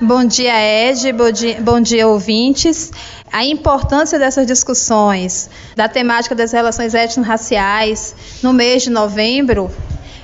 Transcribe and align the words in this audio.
Bom 0.00 0.24
dia, 0.24 0.54
Ed. 0.54 1.12
Bom 1.12 1.30
dia, 1.32 1.60
bom 1.60 1.80
dia, 1.80 2.06
ouvintes. 2.06 2.92
A 3.32 3.44
importância 3.44 4.16
dessas 4.16 4.46
discussões 4.46 5.50
da 5.74 5.88
temática 5.88 6.36
das 6.36 6.52
relações 6.52 6.94
étnico-raciais 6.94 8.14
no 8.40 8.52
mês 8.52 8.84
de 8.84 8.90
novembro 8.90 9.68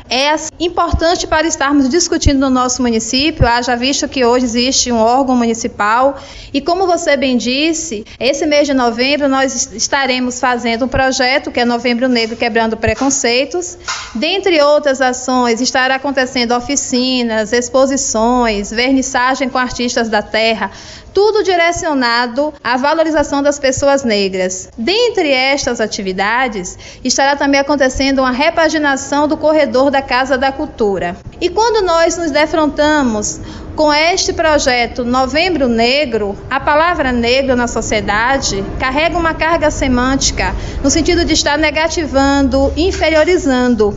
é 0.09 0.35
importante 0.61 1.27
para 1.27 1.47
estarmos 1.47 1.89
discutindo 1.89 2.39
no 2.39 2.51
nosso 2.51 2.83
município, 2.83 3.47
haja 3.47 3.75
visto 3.75 4.07
que 4.07 4.25
hoje 4.25 4.45
existe 4.45 4.93
um 4.93 4.99
órgão 4.99 5.35
municipal 5.35 6.19
e 6.53 6.61
como 6.61 6.87
você 6.87 7.17
bem 7.17 7.37
disse, 7.37 8.05
esse 8.21 8.45
mês 8.47 8.67
de 8.67 8.75
novembro 8.75 9.29
nós 9.29 9.73
estaremos 9.73 10.39
fazendo 10.39 10.85
um 10.85 10.89
projeto 10.89 11.51
que 11.51 11.61
é 11.61 11.65
Novembro 11.65 12.07
Negro 12.09 12.37
Quebrando 12.37 12.77
Preconceitos. 12.77 13.79
Dentre 14.15 14.61
outras 14.63 15.01
ações, 15.01 15.61
estará 15.61 15.97
acontecendo 15.97 16.55
oficinas, 16.55 17.53
exposições, 17.53 18.71
vernissagem 18.71 19.49
com 19.49 19.59
artistas 19.59 20.09
da 20.09 20.23
terra, 20.23 20.71
tudo 21.15 21.45
direcionado 21.45 22.53
à 22.63 22.77
valorização 22.77 23.43
das 23.43 23.59
pessoas 23.59 24.03
negras. 24.03 24.69
Dentre 24.77 25.31
estas 25.31 25.81
atividades, 25.81 26.77
estará 27.05 27.37
também 27.37 27.61
acontecendo 27.61 28.19
uma 28.19 28.33
repaginação 28.33 29.29
do 29.29 29.37
corredor 29.37 29.91
da 29.95 30.03
Casa 30.03 30.37
da 30.37 30.51
Cultura. 30.51 31.17
E 31.41 31.49
quando 31.49 31.87
nós 31.87 32.17
nos 32.17 32.33
defrontamos 32.33 33.41
com 33.77 33.93
este 33.95 34.33
projeto 34.33 35.05
Novembro 35.05 35.69
Negro, 35.69 36.37
a 36.51 36.59
palavra 36.59 37.13
negro 37.13 37.55
na 37.55 37.69
sociedade 37.69 38.65
carrega 38.81 39.17
uma 39.17 39.35
carga 39.35 39.71
semântica 39.71 40.53
no 40.83 40.91
sentido 40.91 41.25
de 41.25 41.33
estar 41.33 41.57
negativando, 41.57 42.73
inferiorizando. 42.77 43.97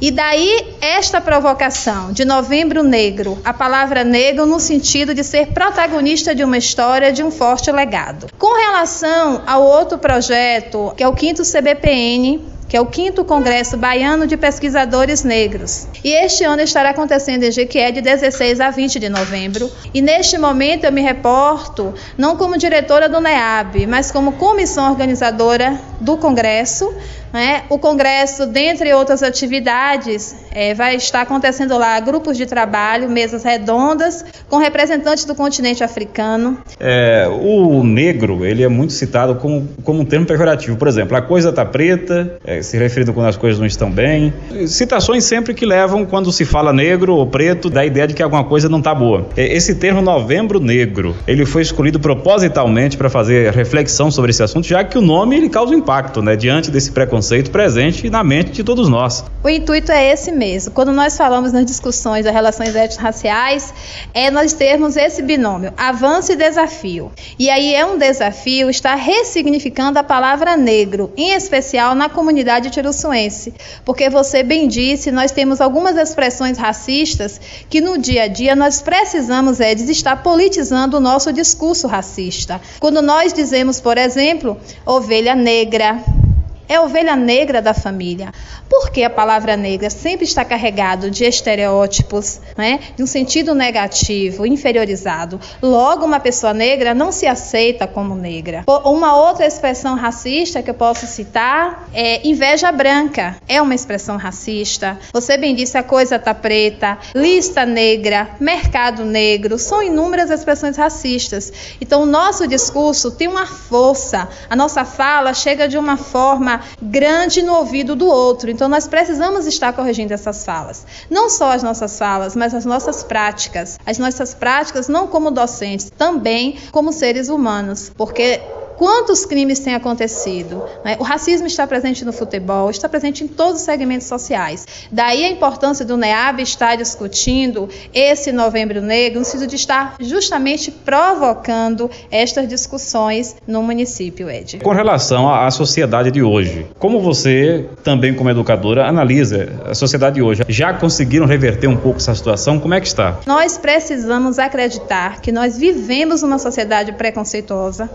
E 0.00 0.10
daí 0.10 0.76
esta 0.80 1.20
provocação 1.20 2.10
de 2.10 2.24
Novembro 2.24 2.82
Negro, 2.82 3.38
a 3.44 3.52
palavra 3.52 4.02
negro 4.02 4.46
no 4.46 4.58
sentido 4.58 5.14
de 5.14 5.22
ser 5.22 5.48
protagonista 5.48 6.34
de 6.34 6.42
uma 6.42 6.56
história 6.56 7.12
de 7.12 7.22
um 7.22 7.30
forte 7.30 7.70
legado. 7.70 8.28
Com 8.38 8.56
relação 8.56 9.42
ao 9.46 9.62
outro 9.62 9.98
projeto, 9.98 10.94
que 10.96 11.02
é 11.02 11.08
o 11.08 11.12
quinto 11.12 11.42
CBPN, 11.42 12.53
que 12.68 12.76
é 12.76 12.80
o 12.80 12.88
5 12.90 13.24
Congresso 13.24 13.76
Baiano 13.76 14.26
de 14.26 14.36
Pesquisadores 14.36 15.22
Negros. 15.22 15.86
E 16.02 16.10
este 16.10 16.44
ano 16.44 16.62
estará 16.62 16.90
acontecendo 16.90 17.44
em 17.44 17.52
Jequié 17.52 17.90
de 17.90 18.00
16 18.00 18.60
a 18.60 18.70
20 18.70 18.98
de 18.98 19.08
novembro. 19.08 19.70
E 19.92 20.00
neste 20.00 20.38
momento 20.38 20.84
eu 20.84 20.92
me 20.92 21.02
reporto 21.02 21.94
não 22.16 22.36
como 22.36 22.58
diretora 22.58 23.08
do 23.08 23.20
NEAB, 23.20 23.86
mas 23.86 24.10
como 24.10 24.32
comissão 24.32 24.90
organizadora 24.90 25.78
do 26.04 26.18
Congresso, 26.18 26.92
né? 27.32 27.62
O 27.68 27.80
Congresso, 27.80 28.46
dentre 28.46 28.92
outras 28.92 29.20
atividades, 29.20 30.36
é, 30.52 30.72
vai 30.72 30.94
estar 30.94 31.22
acontecendo 31.22 31.76
lá 31.76 31.98
grupos 31.98 32.36
de 32.36 32.46
trabalho, 32.46 33.10
mesas 33.10 33.42
redondas, 33.42 34.24
com 34.48 34.58
representantes 34.58 35.24
do 35.24 35.34
continente 35.34 35.82
africano. 35.82 36.58
É, 36.78 37.26
o 37.28 37.82
negro, 37.82 38.44
ele 38.44 38.62
é 38.62 38.68
muito 38.68 38.92
citado 38.92 39.34
como, 39.34 39.68
como 39.82 40.02
um 40.02 40.04
termo 40.04 40.24
pejorativo. 40.24 40.76
Por 40.76 40.86
exemplo, 40.86 41.16
a 41.16 41.22
coisa 41.22 41.48
está 41.48 41.64
preta, 41.64 42.36
é, 42.44 42.62
se 42.62 42.76
referindo 42.76 43.12
quando 43.12 43.26
as 43.26 43.36
coisas 43.36 43.58
não 43.58 43.66
estão 43.66 43.90
bem. 43.90 44.32
Citações 44.68 45.24
sempre 45.24 45.54
que 45.54 45.66
levam, 45.66 46.06
quando 46.06 46.30
se 46.30 46.44
fala 46.44 46.72
negro 46.72 47.16
ou 47.16 47.26
preto, 47.26 47.68
da 47.68 47.84
ideia 47.84 48.06
de 48.06 48.14
que 48.14 48.22
alguma 48.22 48.44
coisa 48.44 48.68
não 48.68 48.78
está 48.78 48.94
boa. 48.94 49.26
É, 49.36 49.52
esse 49.56 49.74
termo 49.74 50.00
novembro 50.00 50.60
negro, 50.60 51.16
ele 51.26 51.44
foi 51.44 51.62
escolhido 51.62 51.98
propositalmente 51.98 52.96
para 52.96 53.10
fazer 53.10 53.52
reflexão 53.52 54.08
sobre 54.08 54.30
esse 54.30 54.42
assunto, 54.42 54.68
já 54.68 54.84
que 54.84 54.96
o 54.96 55.00
nome 55.00 55.36
ele 55.36 55.48
causa 55.48 55.74
impacto, 55.74 55.93
né, 56.22 56.36
diante 56.36 56.70
desse 56.70 56.92
preconceito 56.92 57.50
presente 57.50 58.08
na 58.08 58.22
mente 58.22 58.52
de 58.52 58.64
todos 58.64 58.88
nós. 58.88 59.24
O 59.42 59.48
intuito 59.48 59.92
é 59.92 60.12
esse 60.12 60.32
mesmo. 60.32 60.72
Quando 60.72 60.92
nós 60.92 61.16
falamos 61.16 61.52
nas 61.52 61.66
discussões 61.66 62.24
das 62.24 62.32
relações 62.32 62.74
étnico-raciais, 62.74 63.74
é 64.14 64.30
nós 64.30 64.52
termos 64.52 64.96
esse 64.96 65.22
binômio, 65.22 65.72
avanço 65.76 66.32
e 66.32 66.36
desafio. 66.36 67.12
E 67.38 67.50
aí 67.50 67.74
é 67.74 67.84
um 67.84 67.98
desafio 67.98 68.70
estar 68.70 68.94
ressignificando 68.94 69.98
a 69.98 70.02
palavra 70.02 70.56
negro, 70.56 71.12
em 71.16 71.32
especial 71.32 71.94
na 71.94 72.08
comunidade 72.08 72.70
tirussuense. 72.70 73.52
Porque 73.84 74.08
você 74.08 74.42
bem 74.42 74.68
disse, 74.68 75.10
nós 75.10 75.30
temos 75.30 75.60
algumas 75.60 75.96
expressões 75.96 76.56
racistas 76.56 77.40
que 77.68 77.80
no 77.80 77.98
dia 77.98 78.24
a 78.24 78.28
dia 78.28 78.56
nós 78.56 78.80
precisamos 78.80 79.60
é 79.60 79.74
de 79.74 79.90
estar 79.90 80.22
politizando 80.22 80.96
o 80.96 81.00
nosso 81.00 81.32
discurso 81.32 81.86
racista. 81.86 82.60
Quando 82.78 83.02
nós 83.02 83.32
dizemos, 83.32 83.80
por 83.80 83.98
exemplo, 83.98 84.56
ovelha 84.86 85.34
negra, 85.34 85.73
negra 85.74 86.23
é 86.68 86.80
ovelha 86.80 87.16
negra 87.16 87.60
da 87.60 87.74
família. 87.74 88.32
Porque 88.68 89.02
a 89.02 89.10
palavra 89.10 89.56
negra 89.56 89.90
sempre 89.90 90.24
está 90.24 90.44
carregado 90.44 91.10
de 91.10 91.24
estereótipos, 91.24 92.40
né, 92.56 92.80
de 92.96 93.02
um 93.02 93.06
sentido 93.06 93.54
negativo, 93.54 94.46
inferiorizado. 94.46 95.38
Logo, 95.62 96.04
uma 96.04 96.20
pessoa 96.20 96.54
negra 96.54 96.94
não 96.94 97.12
se 97.12 97.26
aceita 97.26 97.86
como 97.86 98.14
negra. 98.14 98.64
Uma 98.84 99.16
outra 99.16 99.46
expressão 99.46 99.96
racista 99.96 100.62
que 100.62 100.70
eu 100.70 100.74
posso 100.74 101.06
citar 101.06 101.88
é 101.92 102.26
inveja 102.26 102.72
branca. 102.72 103.36
É 103.48 103.60
uma 103.60 103.74
expressão 103.74 104.16
racista. 104.16 104.98
Você 105.12 105.36
bem 105.36 105.54
disse 105.54 105.76
a 105.76 105.82
coisa 105.82 106.18
tá 106.18 106.34
preta, 106.34 106.98
lista 107.14 107.66
negra, 107.66 108.30
mercado 108.40 109.04
negro, 109.04 109.58
são 109.58 109.82
inúmeras 109.82 110.30
expressões 110.30 110.76
racistas. 110.76 111.52
Então, 111.80 112.02
o 112.02 112.06
nosso 112.06 112.46
discurso 112.46 113.10
tem 113.10 113.28
uma 113.28 113.46
força. 113.46 114.28
A 114.48 114.56
nossa 114.56 114.84
fala 114.84 115.34
chega 115.34 115.68
de 115.68 115.78
uma 115.78 115.96
forma 115.96 116.53
grande 116.80 117.42
no 117.42 117.54
ouvido 117.54 117.94
do 117.94 118.06
outro. 118.06 118.50
Então, 118.50 118.68
nós 118.68 118.86
precisamos 118.86 119.46
estar 119.46 119.72
corrigindo 119.72 120.12
essas 120.12 120.44
falas. 120.44 120.86
Não 121.10 121.30
só 121.30 121.52
as 121.52 121.62
nossas 121.62 121.98
falas, 121.98 122.34
mas 122.34 122.54
as 122.54 122.64
nossas 122.64 123.02
práticas. 123.02 123.78
As 123.86 123.98
nossas 123.98 124.34
práticas, 124.34 124.88
não 124.88 125.06
como 125.06 125.30
docentes, 125.30 125.90
também 125.96 126.58
como 126.70 126.92
seres 126.92 127.28
humanos. 127.28 127.90
Porque 127.96 128.40
Quantos 128.76 129.24
crimes 129.24 129.60
têm 129.60 129.74
acontecido? 129.74 130.64
Né? 130.84 130.96
O 130.98 131.02
racismo 131.02 131.46
está 131.46 131.66
presente 131.66 132.04
no 132.04 132.12
futebol, 132.12 132.70
está 132.70 132.88
presente 132.88 133.24
em 133.24 133.28
todos 133.28 133.60
os 133.60 133.64
segmentos 133.64 134.06
sociais. 134.06 134.66
Daí 134.90 135.24
a 135.24 135.28
importância 135.28 135.84
do 135.84 135.96
NEAB 135.96 136.40
estar 136.40 136.76
discutindo 136.76 137.68
esse 137.92 138.32
Novembro 138.32 138.80
Negro, 138.80 139.20
no 139.20 139.24
sentido 139.24 139.48
de 139.48 139.56
estar 139.56 139.94
justamente 140.00 140.70
provocando 140.70 141.90
estas 142.10 142.48
discussões 142.48 143.36
no 143.46 143.62
município, 143.62 144.28
Ed. 144.28 144.60
Com 144.60 144.70
relação 144.70 145.32
à 145.32 145.50
sociedade 145.50 146.10
de 146.10 146.22
hoje, 146.22 146.66
como 146.78 147.00
você, 147.00 147.68
também 147.82 148.14
como 148.14 148.30
educadora, 148.30 148.86
analisa 148.86 149.48
a 149.66 149.74
sociedade 149.74 150.16
de 150.16 150.22
hoje? 150.22 150.42
Já 150.48 150.74
conseguiram 150.74 151.26
reverter 151.26 151.68
um 151.68 151.76
pouco 151.76 151.98
essa 151.98 152.14
situação? 152.14 152.58
Como 152.58 152.74
é 152.74 152.80
que 152.80 152.86
está? 152.86 153.18
Nós 153.26 153.56
precisamos 153.56 154.38
acreditar 154.38 155.20
que 155.20 155.30
nós 155.30 155.56
vivemos 155.56 156.22
numa 156.22 156.38
sociedade 156.38 156.92
preconceituosa, 156.92 157.88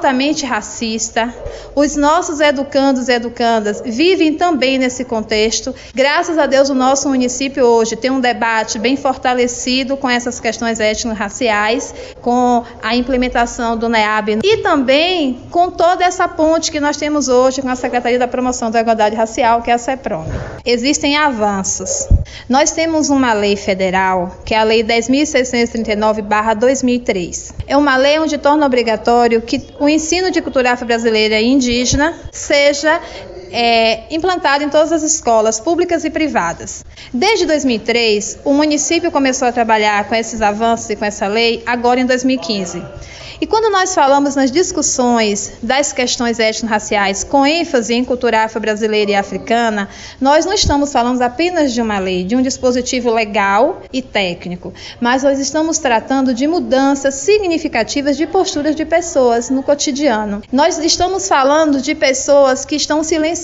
altamente 0.00 0.46
racista. 0.46 1.32
Os 1.74 1.94
nossos 1.94 2.40
educandos 2.40 3.08
e 3.08 3.12
educandas 3.12 3.82
vivem 3.84 4.34
também 4.34 4.78
nesse 4.78 5.04
contexto. 5.04 5.74
Graças 5.94 6.38
a 6.38 6.46
Deus, 6.46 6.70
o 6.70 6.74
nosso 6.74 7.08
município 7.08 7.64
hoje 7.66 7.96
tem 7.96 8.10
um 8.10 8.20
debate 8.20 8.78
bem 8.78 8.96
fortalecido 8.96 9.98
com 9.98 10.08
essas 10.08 10.40
questões 10.40 10.80
étnico-raciais, 10.80 11.94
com 12.22 12.64
a 12.82 12.96
implementação 12.96 13.76
do 13.76 13.88
NEAB 13.90 14.40
e 14.42 14.56
também 14.58 15.42
com 15.50 15.70
toda 15.70 16.02
essa 16.02 16.26
ponte 16.26 16.72
que 16.72 16.80
nós 16.80 16.96
temos 16.96 17.28
hoje 17.28 17.60
com 17.60 17.68
a 17.68 17.76
Secretaria 17.76 18.18
da 18.18 18.26
Promoção 18.26 18.70
da 18.70 18.80
Igualdade 18.80 19.14
Racial, 19.14 19.60
que 19.60 19.70
é 19.70 19.74
a 19.74 19.78
CEPROM. 19.78 20.24
Existem 20.64 21.16
avanços. 21.16 22.08
Nós 22.48 22.70
temos 22.72 23.10
uma 23.10 23.32
lei 23.32 23.54
federal, 23.56 24.36
que 24.44 24.54
é 24.54 24.58
a 24.58 24.64
Lei 24.64 24.82
10.639-2003. 24.82 27.52
É 27.66 27.76
uma 27.76 27.96
lei 27.96 28.18
onde 28.18 28.38
torna 28.38 28.66
obrigatório 28.66 29.42
que 29.42 29.62
o 29.78 29.88
ensino 29.88 30.30
de 30.30 30.42
cultura 30.42 30.72
afro-brasileira 30.72 31.40
e 31.40 31.46
indígena 31.46 32.14
seja 32.32 33.00
é, 33.52 34.04
implantado 34.10 34.64
em 34.64 34.68
todas 34.68 34.92
as 34.92 35.02
escolas 35.02 35.60
públicas 35.60 36.04
e 36.04 36.10
privadas. 36.10 36.84
Desde 37.12 37.46
2003, 37.46 38.40
o 38.44 38.52
município 38.52 39.10
começou 39.10 39.48
a 39.48 39.52
trabalhar 39.52 40.08
com 40.08 40.14
esses 40.14 40.40
avanços 40.40 40.90
e 40.90 40.96
com 40.96 41.04
essa 41.04 41.26
lei 41.26 41.62
agora 41.66 42.00
em 42.00 42.06
2015. 42.06 42.82
E 43.40 43.46
quando 43.46 43.72
nós 43.72 43.94
falamos 43.94 44.36
nas 44.36 44.50
discussões 44.50 45.52
das 45.62 45.94
questões 45.94 46.38
étnico-raciais 46.38 47.24
com 47.24 47.46
ênfase 47.46 47.94
em 47.94 48.04
cultura 48.04 48.44
afro-brasileira 48.44 49.12
e 49.12 49.14
africana, 49.14 49.88
nós 50.20 50.44
não 50.44 50.52
estamos 50.52 50.92
falando 50.92 51.22
apenas 51.22 51.72
de 51.72 51.80
uma 51.80 51.98
lei, 51.98 52.22
de 52.22 52.36
um 52.36 52.42
dispositivo 52.42 53.10
legal 53.10 53.80
e 53.90 54.02
técnico, 54.02 54.74
mas 55.00 55.22
nós 55.22 55.40
estamos 55.40 55.78
tratando 55.78 56.34
de 56.34 56.46
mudanças 56.46 57.14
significativas 57.14 58.18
de 58.18 58.26
posturas 58.26 58.76
de 58.76 58.84
pessoas 58.84 59.48
no 59.48 59.62
cotidiano. 59.62 60.42
Nós 60.52 60.78
estamos 60.78 61.26
falando 61.26 61.80
de 61.80 61.94
pessoas 61.94 62.66
que 62.66 62.76
estão 62.76 63.02
silenciadas 63.02 63.39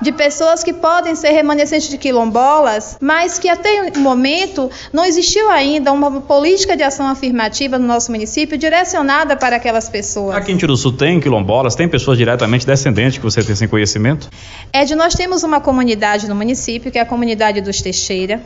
de 0.00 0.12
pessoas 0.12 0.64
que 0.64 0.72
podem 0.72 1.14
ser 1.14 1.30
remanescentes 1.30 1.88
de 1.88 1.98
quilombolas, 1.98 2.96
mas 3.00 3.38
que 3.38 3.48
até 3.48 3.92
o 3.94 3.98
momento 3.98 4.70
não 4.92 5.04
existiu 5.04 5.50
ainda 5.50 5.92
uma 5.92 6.20
política 6.22 6.76
de 6.76 6.82
ação 6.82 7.06
afirmativa 7.06 7.78
no 7.78 7.86
nosso 7.86 8.10
município 8.10 8.56
direcionada 8.56 9.36
para 9.36 9.56
aquelas 9.56 9.88
pessoas. 9.88 10.36
Aqui 10.36 10.52
em 10.52 10.56
Tiruçu 10.56 10.92
tem 10.92 11.20
quilombolas, 11.20 11.74
tem 11.74 11.88
pessoas 11.88 12.16
diretamente 12.16 12.66
descendentes 12.66 13.18
que 13.18 13.24
você 13.24 13.42
tem 13.42 13.52
esse 13.52 13.68
conhecimento? 13.68 14.28
É 14.72 14.84
de 14.84 14.94
nós 14.94 15.14
temos 15.14 15.42
uma 15.42 15.60
comunidade 15.60 16.28
no 16.28 16.34
município, 16.34 16.90
que 16.90 16.98
é 16.98 17.02
a 17.02 17.06
comunidade 17.06 17.60
dos 17.60 17.82
Teixeira, 17.82 18.40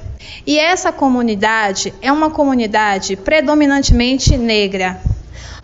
e 0.46 0.58
essa 0.58 0.90
comunidade 0.90 1.94
é 2.02 2.10
uma 2.10 2.30
comunidade 2.30 3.16
predominantemente 3.16 4.36
negra 4.36 5.00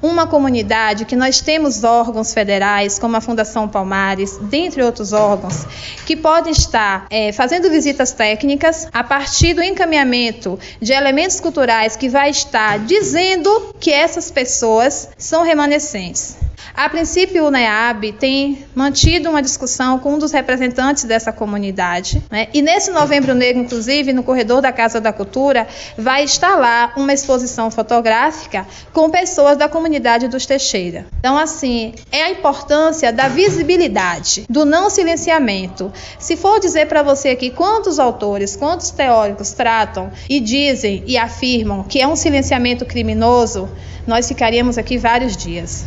uma 0.03 0.27
comunidade 0.27 1.05
que 1.05 1.17
nós 1.17 1.41
temos 1.41 1.85
órgãos 1.85 2.33
federais, 2.33 2.99
como 2.99 3.17
a 3.17 3.21
Fundação 3.21 3.69
Palmares, 3.69 4.39
dentre 4.43 4.83
outros 4.83 5.13
órgãos, 5.13 5.67
que 6.07 6.17
podem 6.17 6.53
estar 6.53 7.07
é, 7.11 7.33
fazendo 7.33 7.71
visitas 7.71 8.13
técnicas 8.13 8.89
a 8.93 9.05
partir 9.05 9.55
do 9.55 9.63
encaminhamento 9.63 10.59
de 10.81 10.93
elementos 10.93 11.41
culturais 11.41 11.97
que 11.97 12.09
vai 12.09 12.31
estar 12.31 12.79
dizendo 12.81 13.75
que 13.79 13.93
essas 13.93 14.31
pessoas 14.31 15.09
são 15.19 15.43
remanescentes. 15.43 16.37
A 16.81 16.89
princípio, 16.89 17.45
o 17.45 17.51
NEAB 17.51 18.13
tem 18.13 18.65
mantido 18.75 19.29
uma 19.29 19.43
discussão 19.43 19.99
com 19.99 20.15
um 20.15 20.19
dos 20.19 20.33
representantes 20.33 21.05
dessa 21.05 21.31
comunidade. 21.31 22.23
Né? 22.31 22.49
E 22.55 22.63
nesse 22.63 22.91
Novembro 22.91 23.35
Negro, 23.35 23.61
inclusive, 23.61 24.15
no 24.15 24.23
corredor 24.23 24.63
da 24.63 24.73
Casa 24.73 24.99
da 24.99 25.13
Cultura, 25.13 25.69
vai 25.99 26.25
estar 26.25 26.57
lá 26.57 26.95
uma 26.97 27.13
exposição 27.13 27.71
fotográfica 27.71 28.67
com 28.95 29.11
pessoas 29.11 29.59
da 29.59 29.69
comunidade 29.69 30.27
dos 30.27 30.47
Teixeira. 30.47 31.05
Então, 31.19 31.37
assim, 31.37 31.93
é 32.11 32.23
a 32.23 32.31
importância 32.31 33.13
da 33.13 33.29
visibilidade, 33.29 34.47
do 34.49 34.65
não 34.65 34.89
silenciamento. 34.89 35.93
Se 36.19 36.35
for 36.35 36.59
dizer 36.59 36.87
para 36.87 37.03
você 37.03 37.29
aqui 37.29 37.51
quantos 37.51 37.99
autores, 37.99 38.57
quantos 38.57 38.91
teóricos 38.91 39.53
tratam 39.53 40.11
e 40.31 40.41
dizem 40.41 41.05
e 41.07 41.19
afirmam 41.19 41.83
que 41.83 42.01
é 42.01 42.09
um 42.09 42.17
silenciamento 42.17 42.87
criminoso, 42.87 43.69
nós 44.07 44.27
ficaríamos 44.27 44.79
aqui 44.79 44.97
vários 44.97 45.37
dias. 45.37 45.85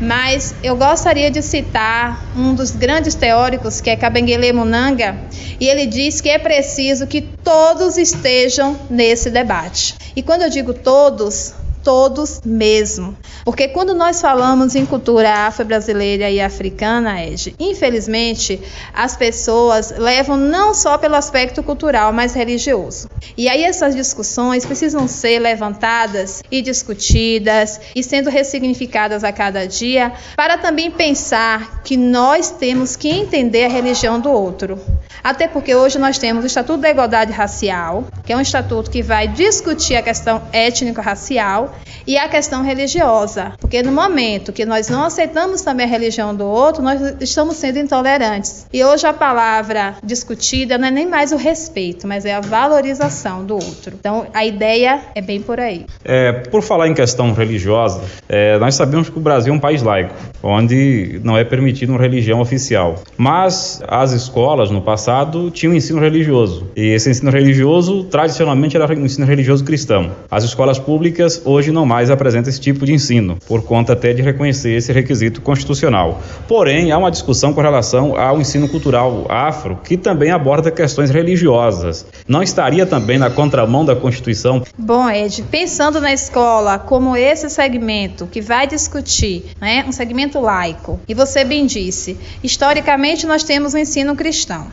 Mas 0.00 0.54
eu 0.62 0.76
gostaria 0.76 1.30
de 1.30 1.42
citar 1.42 2.24
um 2.36 2.54
dos 2.54 2.70
grandes 2.70 3.14
teóricos, 3.14 3.80
que 3.80 3.90
é 3.90 3.96
Kabengele 3.96 4.52
Munanga, 4.52 5.18
e 5.58 5.66
ele 5.68 5.86
diz 5.86 6.20
que 6.20 6.28
é 6.28 6.38
preciso 6.38 7.06
que 7.06 7.22
todos 7.22 7.96
estejam 7.96 8.78
nesse 8.90 9.30
debate. 9.30 9.94
E 10.14 10.22
quando 10.22 10.42
eu 10.42 10.50
digo 10.50 10.74
todos, 10.74 11.54
todos 11.86 12.40
mesmo. 12.44 13.16
Porque 13.44 13.68
quando 13.68 13.94
nós 13.94 14.20
falamos 14.20 14.74
em 14.74 14.84
cultura 14.84 15.46
afro-brasileira 15.46 16.28
e 16.28 16.40
africana, 16.40 17.24
Ed, 17.24 17.54
infelizmente 17.60 18.60
as 18.92 19.16
pessoas 19.16 19.94
levam 19.96 20.36
não 20.36 20.74
só 20.74 20.98
pelo 20.98 21.14
aspecto 21.14 21.62
cultural, 21.62 22.12
mas 22.12 22.34
religioso. 22.34 23.08
E 23.36 23.48
aí 23.48 23.62
essas 23.62 23.94
discussões 23.94 24.66
precisam 24.66 25.06
ser 25.06 25.38
levantadas 25.38 26.42
e 26.50 26.60
discutidas 26.60 27.80
e 27.94 28.02
sendo 28.02 28.30
ressignificadas 28.30 29.22
a 29.22 29.30
cada 29.30 29.64
dia, 29.64 30.12
para 30.34 30.58
também 30.58 30.90
pensar 30.90 31.84
que 31.84 31.96
nós 31.96 32.50
temos 32.50 32.96
que 32.96 33.08
entender 33.08 33.66
a 33.66 33.68
religião 33.68 34.18
do 34.18 34.28
outro. 34.28 34.80
Até 35.22 35.48
porque 35.48 35.74
hoje 35.74 35.98
nós 35.98 36.18
temos 36.18 36.44
o 36.44 36.46
Estatuto 36.46 36.80
da 36.80 36.90
Igualdade 36.90 37.32
Racial, 37.32 38.04
que 38.24 38.32
é 38.32 38.36
um 38.36 38.40
estatuto 38.40 38.90
que 38.90 39.02
vai 39.02 39.26
discutir 39.28 39.96
a 39.96 40.02
questão 40.02 40.42
étnico-racial 40.52 41.74
e 42.06 42.16
a 42.16 42.28
questão 42.28 42.62
religiosa. 42.62 43.52
Porque 43.58 43.82
no 43.82 43.90
momento 43.90 44.52
que 44.52 44.64
nós 44.64 44.88
não 44.88 45.04
aceitamos 45.04 45.62
também 45.62 45.86
a 45.86 45.88
religião 45.88 46.34
do 46.34 46.44
outro, 46.44 46.82
nós 46.82 47.00
estamos 47.20 47.56
sendo 47.56 47.78
intolerantes. 47.78 48.66
E 48.72 48.84
hoje 48.84 49.06
a 49.06 49.12
palavra 49.12 49.96
discutida 50.02 50.78
não 50.78 50.88
é 50.88 50.90
nem 50.90 51.06
mais 51.06 51.32
o 51.32 51.36
respeito, 51.36 52.06
mas 52.06 52.24
é 52.24 52.34
a 52.34 52.40
valorização 52.40 53.44
do 53.44 53.54
outro. 53.54 53.94
Então 53.98 54.26
a 54.32 54.44
ideia 54.44 55.00
é 55.14 55.20
bem 55.20 55.40
por 55.40 55.58
aí. 55.58 55.86
É, 56.04 56.32
por 56.32 56.62
falar 56.62 56.88
em 56.88 56.94
questão 56.94 57.32
religiosa, 57.32 58.02
é, 58.28 58.58
nós 58.58 58.74
sabemos 58.74 59.08
que 59.08 59.18
o 59.18 59.20
Brasil 59.20 59.52
é 59.52 59.56
um 59.56 59.60
país 59.60 59.82
laico, 59.82 60.14
onde 60.42 61.20
não 61.24 61.36
é 61.36 61.44
permitido 61.44 61.90
uma 61.90 62.00
religião 62.00 62.40
oficial. 62.40 62.96
Mas 63.16 63.82
as 63.88 64.12
escolas 64.12 64.70
no 64.70 64.80
passado 64.80 65.05
passado 65.06 65.52
tinha 65.52 65.70
um 65.70 65.74
ensino 65.74 66.00
religioso. 66.00 66.66
E 66.74 66.92
esse 66.92 67.08
ensino 67.08 67.30
religioso, 67.30 68.02
tradicionalmente, 68.02 68.76
era 68.76 68.92
um 68.92 69.04
ensino 69.04 69.24
religioso 69.24 69.62
cristão. 69.62 70.10
As 70.28 70.42
escolas 70.42 70.80
públicas 70.80 71.40
hoje 71.44 71.70
não 71.70 71.86
mais 71.86 72.10
apresentam 72.10 72.50
esse 72.50 72.60
tipo 72.60 72.84
de 72.84 72.92
ensino, 72.92 73.38
por 73.46 73.62
conta 73.62 73.92
até 73.92 74.12
de 74.12 74.20
reconhecer 74.20 74.72
esse 74.72 74.92
requisito 74.92 75.40
constitucional. 75.40 76.20
Porém, 76.48 76.90
há 76.90 76.98
uma 76.98 77.12
discussão 77.12 77.52
com 77.52 77.60
relação 77.60 78.18
ao 78.18 78.40
ensino 78.40 78.68
cultural 78.68 79.26
afro, 79.28 79.78
que 79.84 79.96
também 79.96 80.32
aborda 80.32 80.72
questões 80.72 81.08
religiosas. 81.08 82.04
Não 82.26 82.42
estaria 82.42 82.84
também 82.84 83.16
na 83.16 83.30
contramão 83.30 83.84
da 83.84 83.94
Constituição? 83.94 84.64
Bom, 84.76 85.08
Ed, 85.08 85.40
pensando 85.48 86.00
na 86.00 86.12
escola 86.12 86.80
como 86.80 87.16
esse 87.16 87.48
segmento 87.48 88.26
que 88.26 88.40
vai 88.40 88.66
discutir, 88.66 89.44
né, 89.60 89.84
um 89.86 89.92
segmento 89.92 90.40
laico, 90.40 90.98
e 91.06 91.14
você 91.14 91.44
bem 91.44 91.64
disse, 91.64 92.18
historicamente 92.42 93.24
nós 93.24 93.44
temos 93.44 93.72
o 93.72 93.76
um 93.76 93.80
ensino 93.80 94.16
cristão. 94.16 94.66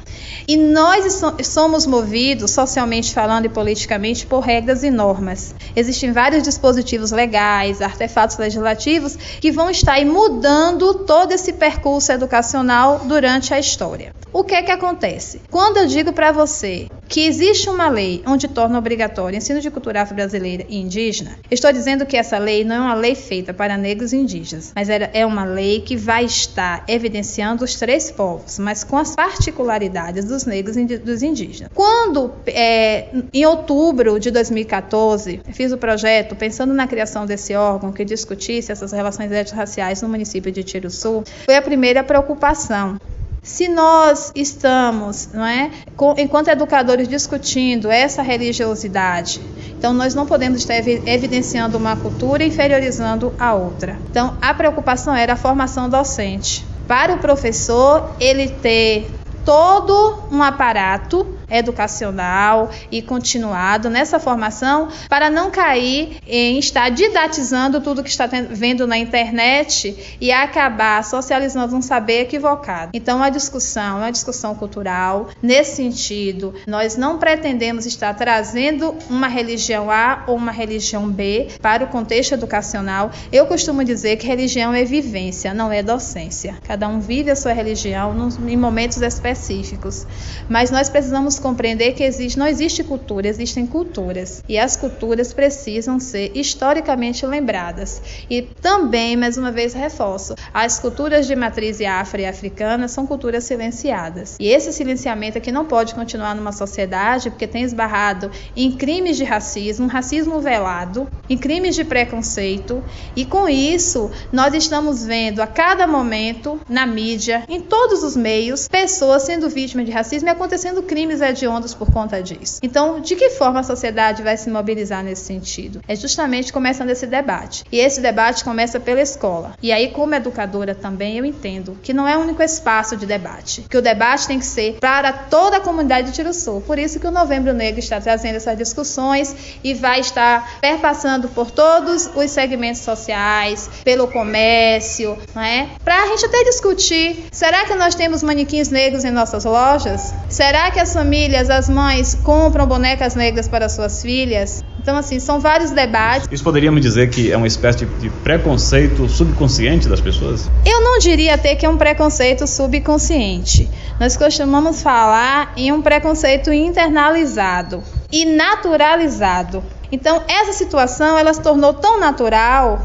E 0.48 0.58
nós 0.58 1.22
somos 1.44 1.86
movidos, 1.86 2.52
socialmente 2.52 3.14
falando 3.14 3.46
e 3.46 3.50
politicamente, 3.50 4.26
por 4.26 4.40
regras 4.40 4.84
e 4.84 4.90
normas. 4.90 5.56
Existem 5.76 6.12
vários 6.12 6.44
dispositivos 6.44 7.12
legais, 7.12 7.82
artefatos 7.82 8.38
legislativos 8.38 9.16
que 9.16 9.52
vão 9.52 9.70
estar 9.70 10.04
mudando 10.06 10.94
todo 11.06 11.32
esse 11.32 11.54
percurso 11.54 12.12
educacional 12.12 13.02
durante 13.06 13.54
a 13.54 13.60
história. 13.60 14.12
O 14.32 14.44
que 14.44 14.56
é 14.56 14.64
que 14.64 14.72
acontece? 14.72 15.42
Quando 15.50 15.78
eu 15.78 15.88
digo 15.88 16.12
para 16.12 16.32
você 16.32 16.88
que 17.14 17.28
existe 17.28 17.70
uma 17.70 17.90
lei 17.90 18.24
onde 18.26 18.48
torna 18.48 18.80
obrigatório 18.80 19.38
ensino 19.38 19.62
de 19.62 19.70
cultura 19.70 20.02
afro-brasileira 20.02 20.66
e 20.68 20.80
indígena, 20.80 21.38
estou 21.52 21.72
dizendo 21.72 22.08
que 22.08 22.18
essa 22.18 22.40
lei 22.40 22.64
não 22.64 22.76
é 22.76 22.80
uma 22.80 22.96
lei 22.96 23.14
feita 23.14 23.54
para 23.54 23.78
negros 23.78 24.14
e 24.14 24.18
indígenas, 24.18 24.74
mas 24.76 24.90
é 24.90 25.24
uma 25.24 25.46
lei 25.46 25.82
que 25.82 25.96
vai 25.96 26.26
estar 26.26 26.84
evidenciando 26.88 27.64
os 27.64 27.76
três 27.76 28.10
povos, 28.10 28.58
mas 28.58 28.84
com 28.84 28.98
as 28.98 29.16
particularidades 29.16 30.26
dos 30.26 30.46
negros 30.46 30.76
e 30.76 30.98
dos 30.98 31.22
indígenas. 31.22 31.72
Quando, 31.76 32.34
é, 32.48 33.10
em 33.32 33.46
outubro 33.46 34.20
de 34.20 34.32
2014, 34.32 35.42
fiz 35.52 35.72
o 35.72 35.78
projeto 35.78 36.36
pensando 36.36 36.74
na 36.74 36.88
criação 36.88 37.28
desse 37.28 37.54
órgão 37.54 37.92
que 37.92 38.04
discutisse 38.04 38.72
essas 38.72 38.92
relações 38.92 39.32
étnico-raciais 39.32 40.02
no 40.02 40.10
município 40.10 40.52
de 40.52 40.64
Tiruçu, 40.64 41.24
foi 41.46 41.56
a 41.56 41.62
primeira 41.62 42.04
preocupação. 42.04 42.98
Se 43.44 43.68
nós 43.68 44.32
estamos, 44.34 45.30
não 45.34 45.46
é, 45.46 45.70
enquanto 46.18 46.48
educadores 46.48 47.10
discutindo 47.10 47.92
essa 47.92 48.22
religiosidade, 48.22 49.42
então 49.78 49.94
nós 49.94 50.16
não 50.16 50.26
podemos 50.26 50.60
estar 50.60 50.76
evidenciando 50.76 51.78
uma 51.78 51.94
cultura 51.98 52.42
inferiorizando 52.46 53.34
a 53.38 53.54
outra. 53.54 54.00
Então 54.10 54.38
a 54.42 54.54
preocupação 54.54 55.14
era 55.14 55.34
a 55.34 55.36
formação 55.36 55.90
docente. 55.90 56.66
Para 56.88 57.14
o 57.14 57.18
professor, 57.18 58.16
ele 58.18 58.48
ter 58.48 59.12
todo 59.44 60.24
um 60.32 60.42
aparato 60.42 61.28
educacional 61.50 62.70
e 62.92 63.02
continuado 63.02 63.90
nessa 63.90 64.20
formação 64.20 64.90
para 65.10 65.30
não 65.30 65.52
cair 65.52 66.18
em 66.28 66.58
estar 66.60 66.90
didatizando 66.90 67.82
tudo 67.82 68.04
que 68.04 68.10
está 68.10 68.26
vendo 68.28 68.88
na 68.88 68.98
internet 68.98 70.18
e 70.20 70.32
acabar 70.32 71.04
socializando 71.04 71.76
um 71.76 71.82
saber 71.82 72.22
equivocado. 72.22 72.92
Então, 72.94 73.22
a 73.22 73.30
discussão 73.30 73.98
é 73.98 74.02
uma 74.02 74.12
discussão 74.12 74.56
cultural. 74.56 75.30
Nesse 75.42 75.76
sentido, 75.76 76.54
nós 76.68 76.96
não 76.96 77.18
pretendemos 77.18 77.86
estar 77.86 78.14
trazendo 78.14 78.96
uma 79.10 79.28
religião 79.28 79.90
A 79.92 80.24
ou 80.28 80.36
uma 80.36 80.52
religião 80.52 81.10
B 81.10 81.48
para 81.62 81.84
o 81.84 81.88
contexto 81.88 82.34
educacional. 82.34 83.12
Eu 83.32 83.46
costumo 83.46 83.84
dizer 83.84 84.18
que 84.18 84.28
religião 84.28 84.74
é 84.74 84.84
vivência, 84.84 85.54
não 85.54 85.72
é 85.72 85.82
docência. 85.84 86.58
Cada 86.64 86.88
um 86.88 87.00
vive 87.00 87.32
a 87.32 87.36
sua 87.36 87.54
religião 87.54 88.30
em 88.48 88.58
momentos 88.58 89.02
específicos. 89.02 90.06
Mas 90.50 90.72
nós 90.72 90.90
precisamos 90.90 91.33
compreender 91.40 91.94
que 91.94 92.04
existe, 92.04 92.38
não 92.38 92.48
existe 92.48 92.84
cultura, 92.84 93.28
existem 93.28 93.66
culturas. 93.66 94.44
E 94.48 94.58
as 94.58 94.76
culturas 94.76 95.34
precisam 95.34 96.00
ser 96.00 96.32
historicamente 96.36 97.26
lembradas. 97.26 98.02
E 98.30 98.42
também, 98.42 99.16
mais 99.16 99.38
uma 99.38 99.52
vez, 99.52 99.74
reforço: 99.74 100.36
as 100.54 100.80
culturas 100.80 101.28
de 101.28 101.36
matriz 101.36 101.80
afro 101.82 102.22
e 102.22 102.26
africana 102.26 102.88
são 102.88 103.06
culturas 103.06 103.44
silenciadas. 103.44 104.38
E 104.40 104.48
esse 104.48 104.72
silenciamento 104.72 105.38
aqui 105.38 105.52
não 105.52 105.66
pode 105.66 105.96
continuar 105.96 106.36
numa 106.36 106.52
sociedade 106.52 107.30
porque 107.30 107.48
tem 107.48 107.64
esbarrado 107.64 108.32
em 108.56 108.72
crimes 108.72 109.18
de 109.18 109.24
racismo, 109.24 109.88
racismo 109.88 110.40
velado, 110.40 111.08
em 111.30 111.38
crimes 111.38 111.76
de 111.76 111.84
preconceito. 111.84 112.84
E 113.16 113.26
com 113.26 113.48
isso, 113.48 114.12
nós 114.32 114.54
estamos 114.54 115.06
vendo 115.06 115.42
a 115.42 115.48
cada 115.48 115.88
momento, 115.88 116.60
na 116.70 116.86
mídia, 116.86 117.44
em 117.48 117.62
todos 117.62 118.04
os 118.04 118.16
meios, 118.16 118.68
pessoas 118.68 119.24
sendo 119.24 119.50
vítimas 119.50 119.86
de 119.86 119.92
racismo 119.92 120.30
e 120.30 120.32
acontecendo 120.32 120.84
crimes 120.84 121.22
hediondos 121.24 121.74
por 121.74 121.92
conta 121.92 122.22
disso. 122.22 122.60
Então, 122.62 123.00
de 123.00 123.16
que 123.16 123.30
forma 123.32 123.60
a 123.60 123.64
sociedade 123.64 124.22
vai 124.22 124.38
se 124.38 124.50
mobilizar 124.50 125.04
nesse 125.04 125.26
sentido? 125.26 125.82
É 125.88 125.96
justamente 125.96 126.54
começando 126.54 126.90
esse 126.90 127.08
debate. 127.08 127.64
E 127.72 127.80
esse 127.80 128.02
debate 128.02 128.44
começa 128.44 128.80
pela 128.80 129.02
escola. 129.02 129.56
E 129.62 129.72
aí, 129.72 129.90
como 129.90 130.16
educadora 130.16 130.76
também, 130.76 131.18
eu 131.18 131.26
entendo 131.26 131.78
que 131.82 131.94
não 131.94 132.08
é 132.08 132.18
o 132.18 132.22
único 132.22 132.42
espaço 132.42 132.96
de 132.96 133.06
debate, 133.06 133.66
que 133.70 133.78
o 133.78 133.82
debate 133.82 134.28
tem 134.28 134.40
que 134.40 134.46
ser 134.46 134.78
para 134.80 135.12
toda 135.14 135.58
a 135.58 135.60
comunidade 135.62 136.10
do 136.10 136.14
Tiro 136.14 136.34
Sul. 136.34 136.62
Por 136.62 136.78
isso 136.78 137.00
que 137.00 137.08
o 137.08 137.12
Novembro 137.12 137.54
Negro 137.54 137.80
está 137.80 138.00
trazendo 138.00 138.36
essas 138.36 138.58
discussões 138.58 139.36
e 139.64 139.74
vai 139.74 140.00
estar 140.00 140.60
perpassando 140.60 141.28
por 141.30 141.52
todos 141.52 142.10
os 142.16 142.32
segmentos 142.32 142.82
sociais, 142.82 143.70
pelo 143.84 144.08
comércio, 144.08 145.18
não 145.34 145.42
é? 145.42 145.70
Para 145.84 146.04
a 146.04 146.08
gente 146.08 146.26
até 146.26 146.44
discutir, 146.44 147.26
será 147.32 147.66
que 147.66 147.76
nós 147.76 147.96
temos 147.96 148.24
manequins 148.24 148.70
negros 148.70 149.04
em 149.04 149.12
nossas 149.12 149.46
lojas? 149.46 150.14
Será 150.30 150.72
que 150.72 150.80
as 150.80 150.90
famílias, 151.14 151.48
as 151.52 151.70
mães 151.70 152.16
compram 152.16 152.66
bonecas 152.66 153.14
negras 153.14 153.48
para 153.48 153.70
suas 153.70 154.02
filhas? 154.02 154.66
Então, 154.82 154.98
assim, 154.98 155.20
são 155.20 155.40
vários 155.40 155.70
debates. 155.70 156.28
Isso 156.32 156.44
poderíamos 156.44 156.82
dizer 156.82 157.08
que 157.12 157.32
é 157.32 157.38
uma 157.38 157.46
espécie 157.46 157.86
de 157.86 158.10
preconceito 158.10 159.08
subconsciente 159.08 159.88
das 159.88 160.02
pessoas? 160.02 160.50
Eu 160.66 160.82
não 160.82 160.98
diria 160.98 161.36
até 161.36 161.54
que 161.54 161.68
é 161.68 161.70
um 161.70 161.78
preconceito 161.78 162.48
subconsciente. 162.48 163.70
Nós 164.00 164.18
costumamos 164.18 164.82
falar 164.82 165.54
em 165.56 165.72
um 165.72 165.84
preconceito 165.84 166.52
internalizado 166.52 167.84
e 168.12 168.26
naturalizado. 168.26 169.64
Então, 169.92 170.24
essa 170.28 170.54
situação 170.54 171.16
ela 171.16 171.32
se 171.32 171.42
tornou 171.42 171.76
tão 171.76 172.00
natural 172.00 172.82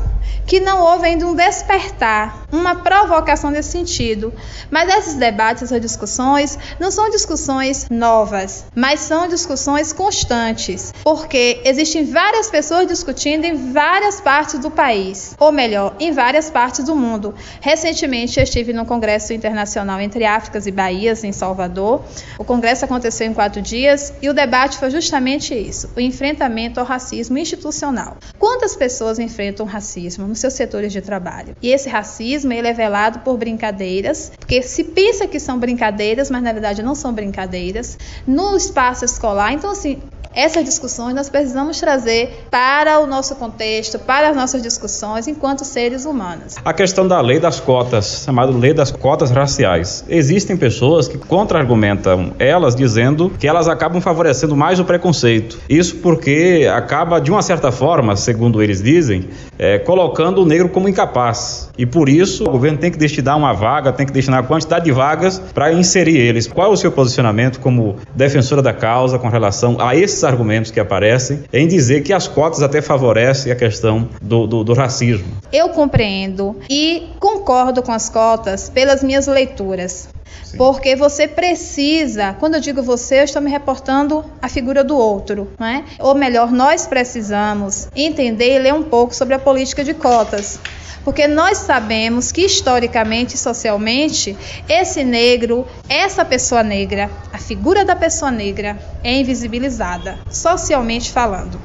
que 0.46 0.60
não 0.60 0.80
houve 0.80 1.06
ainda 1.06 1.26
um 1.26 1.34
despertar, 1.34 2.46
uma 2.50 2.76
provocação 2.76 3.50
nesse 3.50 3.70
sentido. 3.70 4.32
Mas 4.70 4.88
esses 4.88 5.14
debates, 5.14 5.64
essas 5.64 5.80
discussões, 5.80 6.58
não 6.80 6.90
são 6.90 7.10
discussões 7.10 7.86
novas, 7.90 8.64
mas 8.74 9.00
são 9.00 9.28
discussões 9.28 9.92
constantes, 9.92 10.92
porque 11.04 11.60
existem 11.64 12.04
várias 12.04 12.48
pessoas 12.50 12.86
discutindo 12.86 13.44
em 13.44 13.72
várias 13.72 14.20
partes 14.20 14.58
do 14.58 14.70
país, 14.70 15.34
ou 15.38 15.52
melhor, 15.52 15.94
em 16.00 16.12
várias 16.12 16.50
partes 16.50 16.84
do 16.84 16.96
mundo. 16.96 17.34
Recentemente 17.60 18.38
eu 18.38 18.44
estive 18.44 18.72
no 18.72 18.86
Congresso 18.86 19.32
Internacional 19.32 20.00
entre 20.00 20.24
Áfricas 20.24 20.66
e 20.66 20.70
Bahias, 20.70 21.24
em 21.24 21.32
Salvador. 21.32 22.02
O 22.38 22.44
congresso 22.44 22.84
aconteceu 22.84 23.26
em 23.26 23.34
quatro 23.34 23.60
dias 23.60 24.12
e 24.22 24.28
o 24.28 24.34
debate 24.34 24.78
foi 24.78 24.90
justamente 24.90 25.54
isso: 25.54 25.90
o 25.96 26.00
enfrentamento 26.00 26.80
ao 26.80 26.86
racismo 26.86 27.36
institucional. 27.38 28.16
Quantas 28.38 28.74
pessoas 28.74 29.18
enfrentam 29.18 29.66
racismo 29.66 30.17
nos 30.26 30.38
seus 30.38 30.54
setores 30.54 30.92
de 30.92 31.00
trabalho? 31.00 31.54
E 31.62 31.70
esse 31.70 31.88
racismo 31.88 32.52
ele 32.52 32.68
é 32.68 32.72
velado 32.72 33.20
por 33.20 33.36
brincadeiras, 33.36 34.32
porque 34.38 34.62
se 34.62 34.84
pensa 34.84 35.26
que 35.26 35.38
são 35.38 35.58
brincadeiras, 35.58 36.30
mas 36.30 36.42
na 36.42 36.52
verdade 36.52 36.82
não 36.82 36.94
são 36.94 37.12
brincadeiras, 37.12 37.98
no 38.26 38.56
espaço 38.56 39.04
escolar. 39.04 39.52
Então, 39.52 39.70
assim, 39.70 40.02
essas 40.38 40.64
discussões 40.64 41.16
nós 41.16 41.28
precisamos 41.28 41.80
trazer 41.80 42.46
para 42.48 43.00
o 43.00 43.08
nosso 43.08 43.34
contexto, 43.34 43.98
para 43.98 44.30
as 44.30 44.36
nossas 44.36 44.62
discussões 44.62 45.26
enquanto 45.26 45.64
seres 45.64 46.04
humanos. 46.04 46.54
A 46.64 46.72
questão 46.72 47.08
da 47.08 47.20
lei 47.20 47.40
das 47.40 47.58
cotas, 47.58 48.22
chamada 48.24 48.52
lei 48.52 48.72
das 48.72 48.92
cotas 48.92 49.32
raciais. 49.32 50.04
Existem 50.08 50.56
pessoas 50.56 51.08
que 51.08 51.18
contra-argumentam 51.18 52.34
elas 52.38 52.76
dizendo 52.76 53.32
que 53.36 53.48
elas 53.48 53.66
acabam 53.66 54.00
favorecendo 54.00 54.54
mais 54.54 54.78
o 54.78 54.84
preconceito. 54.84 55.58
Isso 55.68 55.96
porque 55.96 56.70
acaba, 56.72 57.18
de 57.18 57.32
uma 57.32 57.42
certa 57.42 57.72
forma, 57.72 58.14
segundo 58.14 58.62
eles 58.62 58.80
dizem, 58.80 59.28
é, 59.58 59.80
colocando 59.80 60.42
o 60.42 60.46
negro 60.46 60.68
como 60.68 60.88
incapaz. 60.88 61.68
E 61.76 61.84
por 61.84 62.08
isso 62.08 62.44
o 62.44 62.50
governo 62.50 62.78
tem 62.78 62.92
que 62.92 62.98
destinar 62.98 63.36
uma 63.36 63.52
vaga, 63.52 63.92
tem 63.92 64.06
que 64.06 64.12
destinar 64.12 64.40
a 64.40 64.42
quantidade 64.44 64.84
de 64.84 64.92
vagas 64.92 65.40
para 65.52 65.72
inserir 65.72 66.16
eles. 66.16 66.46
Qual 66.46 66.70
é 66.70 66.72
o 66.72 66.76
seu 66.76 66.92
posicionamento 66.92 67.58
como 67.58 67.96
defensora 68.14 68.62
da 68.62 68.72
causa 68.72 69.18
com 69.18 69.28
relação 69.28 69.76
a 69.80 69.96
esses 69.96 70.27
argumentos 70.28 70.70
que 70.70 70.78
aparecem 70.78 71.44
em 71.52 71.66
dizer 71.66 72.02
que 72.02 72.12
as 72.12 72.28
cotas 72.28 72.62
até 72.62 72.80
favorecem 72.80 73.50
a 73.50 73.56
questão 73.56 74.08
do, 74.20 74.46
do, 74.46 74.64
do 74.64 74.74
racismo? 74.74 75.26
Eu 75.52 75.70
compreendo 75.70 76.56
e 76.68 77.08
concordo 77.18 77.82
com 77.82 77.92
as 77.92 78.08
cotas 78.08 78.68
pelas 78.68 79.02
minhas 79.02 79.26
leituras. 79.26 80.08
Porque 80.56 80.96
você 80.96 81.28
precisa, 81.28 82.34
quando 82.38 82.54
eu 82.54 82.60
digo 82.60 82.82
você, 82.82 83.20
eu 83.20 83.24
estou 83.24 83.42
me 83.42 83.50
reportando 83.50 84.24
a 84.40 84.48
figura 84.48 84.82
do 84.82 84.96
outro, 84.96 85.48
né? 85.58 85.84
Ou 85.98 86.14
melhor, 86.14 86.50
nós 86.50 86.86
precisamos 86.86 87.88
entender 87.94 88.56
e 88.56 88.58
ler 88.58 88.74
um 88.74 88.82
pouco 88.82 89.14
sobre 89.14 89.34
a 89.34 89.38
política 89.38 89.84
de 89.84 89.92
cotas. 89.92 90.58
Porque 91.04 91.26
nós 91.26 91.58
sabemos 91.58 92.30
que 92.30 92.42
historicamente 92.42 93.34
e 93.34 93.38
socialmente, 93.38 94.36
esse 94.68 95.04
negro, 95.04 95.66
essa 95.88 96.24
pessoa 96.24 96.62
negra, 96.62 97.10
a 97.32 97.38
figura 97.38 97.84
da 97.84 97.96
pessoa 97.96 98.30
negra 98.30 98.78
é 99.02 99.12
invisibilizada, 99.12 100.18
socialmente 100.30 101.10
falando. 101.10 101.60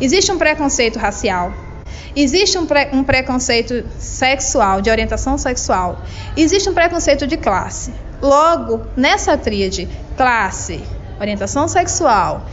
Existe 0.00 0.32
um 0.32 0.38
preconceito 0.38 0.98
racial, 0.98 1.52
Existe 2.16 2.56
um, 2.56 2.66
um, 2.94 3.04
preconceito 3.04 3.84
sexual, 3.98 4.80
de 4.80 4.88
orientação 4.88 5.36
sexual. 5.36 6.00
Existe 6.34 6.66
um 6.66 6.72
preconceito 6.72 7.26
de 7.26 7.36
classe. 7.36 7.92
Logo, 8.22 8.86
nessa 8.96 9.36
tríade, 9.36 9.86
classe, 10.16 10.80
orientação 11.20 11.68
sexual, 11.68 12.46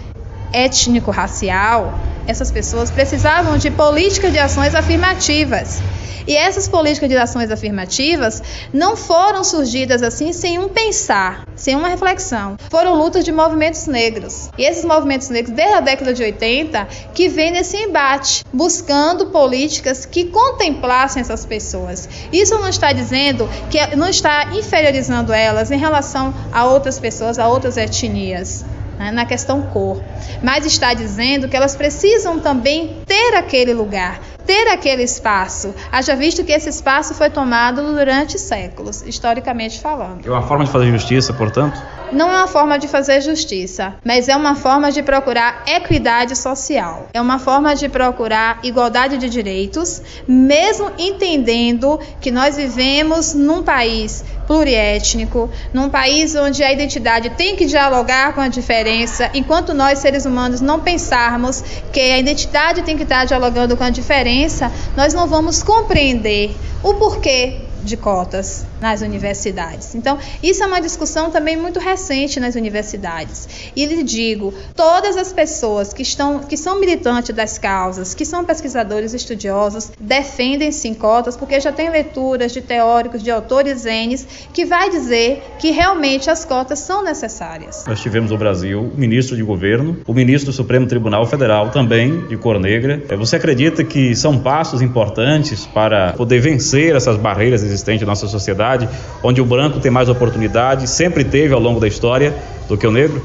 étnico-racial, 0.51 1.97
essas 2.27 2.51
pessoas 2.51 2.91
precisavam 2.91 3.57
de 3.57 3.71
políticas 3.71 4.31
de 4.31 4.39
ações 4.39 4.75
afirmativas. 4.75 5.81
E 6.25 6.37
essas 6.37 6.67
políticas 6.67 7.09
de 7.09 7.17
ações 7.17 7.51
afirmativas 7.51 8.41
não 8.71 8.95
foram 8.95 9.43
surgidas 9.43 10.01
assim 10.01 10.31
sem 10.31 10.57
um 10.57 10.69
pensar, 10.69 11.45
sem 11.55 11.75
uma 11.75 11.89
reflexão. 11.89 12.55
Foram 12.69 12.95
lutas 12.95 13.25
de 13.25 13.31
movimentos 13.31 13.87
negros. 13.87 14.49
E 14.57 14.63
esses 14.63 14.85
movimentos 14.85 15.29
negros, 15.29 15.53
desde 15.53 15.75
a 15.75 15.79
década 15.81 16.13
de 16.13 16.23
80, 16.23 16.87
que 17.13 17.27
vêm 17.27 17.51
nesse 17.51 17.75
embate, 17.77 18.45
buscando 18.53 19.27
políticas 19.27 20.05
que 20.05 20.25
contemplassem 20.25 21.21
essas 21.21 21.45
pessoas. 21.45 22.07
Isso 22.31 22.57
não 22.57 22.69
está 22.69 22.93
dizendo 22.93 23.49
que 23.69 23.95
não 23.95 24.07
está 24.07 24.53
inferiorizando 24.53 25.33
elas 25.33 25.71
em 25.71 25.77
relação 25.77 26.33
a 26.51 26.65
outras 26.65 26.99
pessoas, 26.99 27.37
a 27.37 27.47
outras 27.47 27.75
etnias 27.75 28.63
né, 29.03 29.11
na 29.11 29.25
questão 29.25 29.61
cor, 29.61 30.01
mas 30.41 30.65
está 30.65 30.93
dizendo 30.93 31.49
que 31.49 31.57
elas 31.57 31.75
precisam 31.75 32.39
também 32.39 33.03
ter 33.05 33.35
aquele 33.35 33.73
lugar, 33.73 34.21
ter 34.45 34.67
aquele 34.69 35.03
espaço, 35.03 35.73
haja 35.91 36.15
visto 36.15 36.43
que 36.43 36.51
esse 36.51 36.69
espaço 36.69 37.13
foi 37.13 37.29
tomado 37.29 37.81
durante 37.93 38.39
séculos, 38.39 39.01
historicamente 39.01 39.79
falando. 39.79 40.25
É 40.25 40.29
uma 40.29 40.41
forma 40.41 40.65
de 40.65 40.71
fazer 40.71 40.91
justiça, 40.91 41.33
portanto? 41.33 41.81
Não 42.11 42.29
é 42.29 42.37
uma 42.37 42.47
forma 42.47 42.77
de 42.77 42.87
fazer 42.87 43.21
justiça, 43.21 43.95
mas 44.05 44.29
é 44.29 44.35
uma 44.35 44.53
forma 44.53 44.91
de 44.91 45.01
procurar 45.01 45.63
equidade 45.65 46.35
social. 46.35 47.07
É 47.11 47.19
uma 47.19 47.39
forma 47.39 47.75
de 47.75 47.89
procurar 47.89 48.59
igualdade 48.61 49.17
de 49.17 49.27
direitos, 49.27 49.99
mesmo 50.27 50.91
entendendo 50.99 51.99
que 52.21 52.29
nós 52.29 52.55
vivemos 52.55 53.33
num 53.33 53.63
país 53.63 54.23
pluriétnico, 54.45 55.49
num 55.73 55.89
país 55.89 56.35
onde 56.35 56.63
a 56.63 56.71
identidade 56.71 57.31
tem 57.31 57.55
que 57.55 57.65
dialogar 57.65 58.33
com 58.33 58.41
a 58.41 58.47
diferença, 58.47 59.31
enquanto 59.33 59.73
nós, 59.73 59.99
seres 59.99 60.25
humanos, 60.25 60.61
não 60.61 60.79
pensarmos 60.79 61.63
que 61.91 61.99
a 61.99 62.19
identidade 62.19 62.83
tem 62.83 62.95
que 62.95 63.03
estar 63.03 63.25
dialogando 63.25 63.75
com 63.75 63.83
a 63.83 63.89
diferença, 63.89 64.32
nós 64.95 65.13
não 65.13 65.27
vamos 65.27 65.61
compreender 65.61 66.55
o 66.81 66.95
porquê 66.95 67.61
de 67.83 67.97
cotas 67.97 68.65
nas 68.81 69.01
universidades. 69.01 69.95
Então, 69.95 70.17
isso 70.41 70.63
é 70.63 70.65
uma 70.65 70.81
discussão 70.81 71.29
também 71.29 71.57
muito 71.57 71.79
recente 71.79 72.39
nas 72.39 72.55
universidades. 72.55 73.71
E 73.75 73.85
lhe 73.85 74.03
digo, 74.03 74.53
todas 74.75 75.17
as 75.17 75.33
pessoas 75.33 75.93
que 75.93 76.01
estão 76.01 76.39
que 76.39 76.57
são 76.57 76.79
militantes 76.79 77.35
das 77.35 77.57
causas, 77.57 78.13
que 78.13 78.25
são 78.25 78.43
pesquisadores 78.43 79.13
estudiosos, 79.13 79.91
defendem 79.99 80.71
sim 80.71 80.93
cotas, 80.93 81.35
porque 81.35 81.59
já 81.59 81.71
tem 81.71 81.89
leituras 81.89 82.51
de 82.51 82.61
teóricos, 82.61 83.23
de 83.23 83.31
autores 83.31 83.85
N's, 83.85 84.25
que 84.53 84.65
vai 84.65 84.89
dizer 84.89 85.43
que 85.59 85.71
realmente 85.71 86.29
as 86.29 86.45
cotas 86.45 86.79
são 86.79 87.03
necessárias. 87.03 87.85
Nós 87.87 88.01
tivemos 88.01 88.31
no 88.31 88.37
Brasil 88.37 88.81
o 88.81 88.97
ministro 88.97 89.35
de 89.35 89.43
governo, 89.43 89.97
o 90.05 90.13
ministro 90.13 90.51
do 90.51 90.55
Supremo 90.55 90.87
Tribunal 90.87 91.25
Federal 91.25 91.69
também 91.71 92.27
de 92.27 92.37
cor 92.37 92.59
negra. 92.59 93.01
Você 93.17 93.35
acredita 93.35 93.83
que 93.83 94.15
são 94.15 94.39
passos 94.39 94.81
importantes 94.81 95.65
para 95.65 96.13
poder 96.13 96.39
vencer 96.39 96.95
essas 96.95 97.17
barreiras 97.17 97.63
existente 97.73 98.01
na 98.01 98.07
nossa 98.07 98.27
sociedade, 98.27 98.87
onde 99.21 99.41
o 99.41 99.45
branco 99.45 99.79
tem 99.79 99.91
mais 99.91 100.09
oportunidade, 100.09 100.87
sempre 100.87 101.23
teve 101.23 101.53
ao 101.53 101.59
longo 101.59 101.79
da 101.79 101.87
história, 101.87 102.33
do 102.67 102.77
que 102.77 102.87
o 102.87 102.91
negro? 102.91 103.21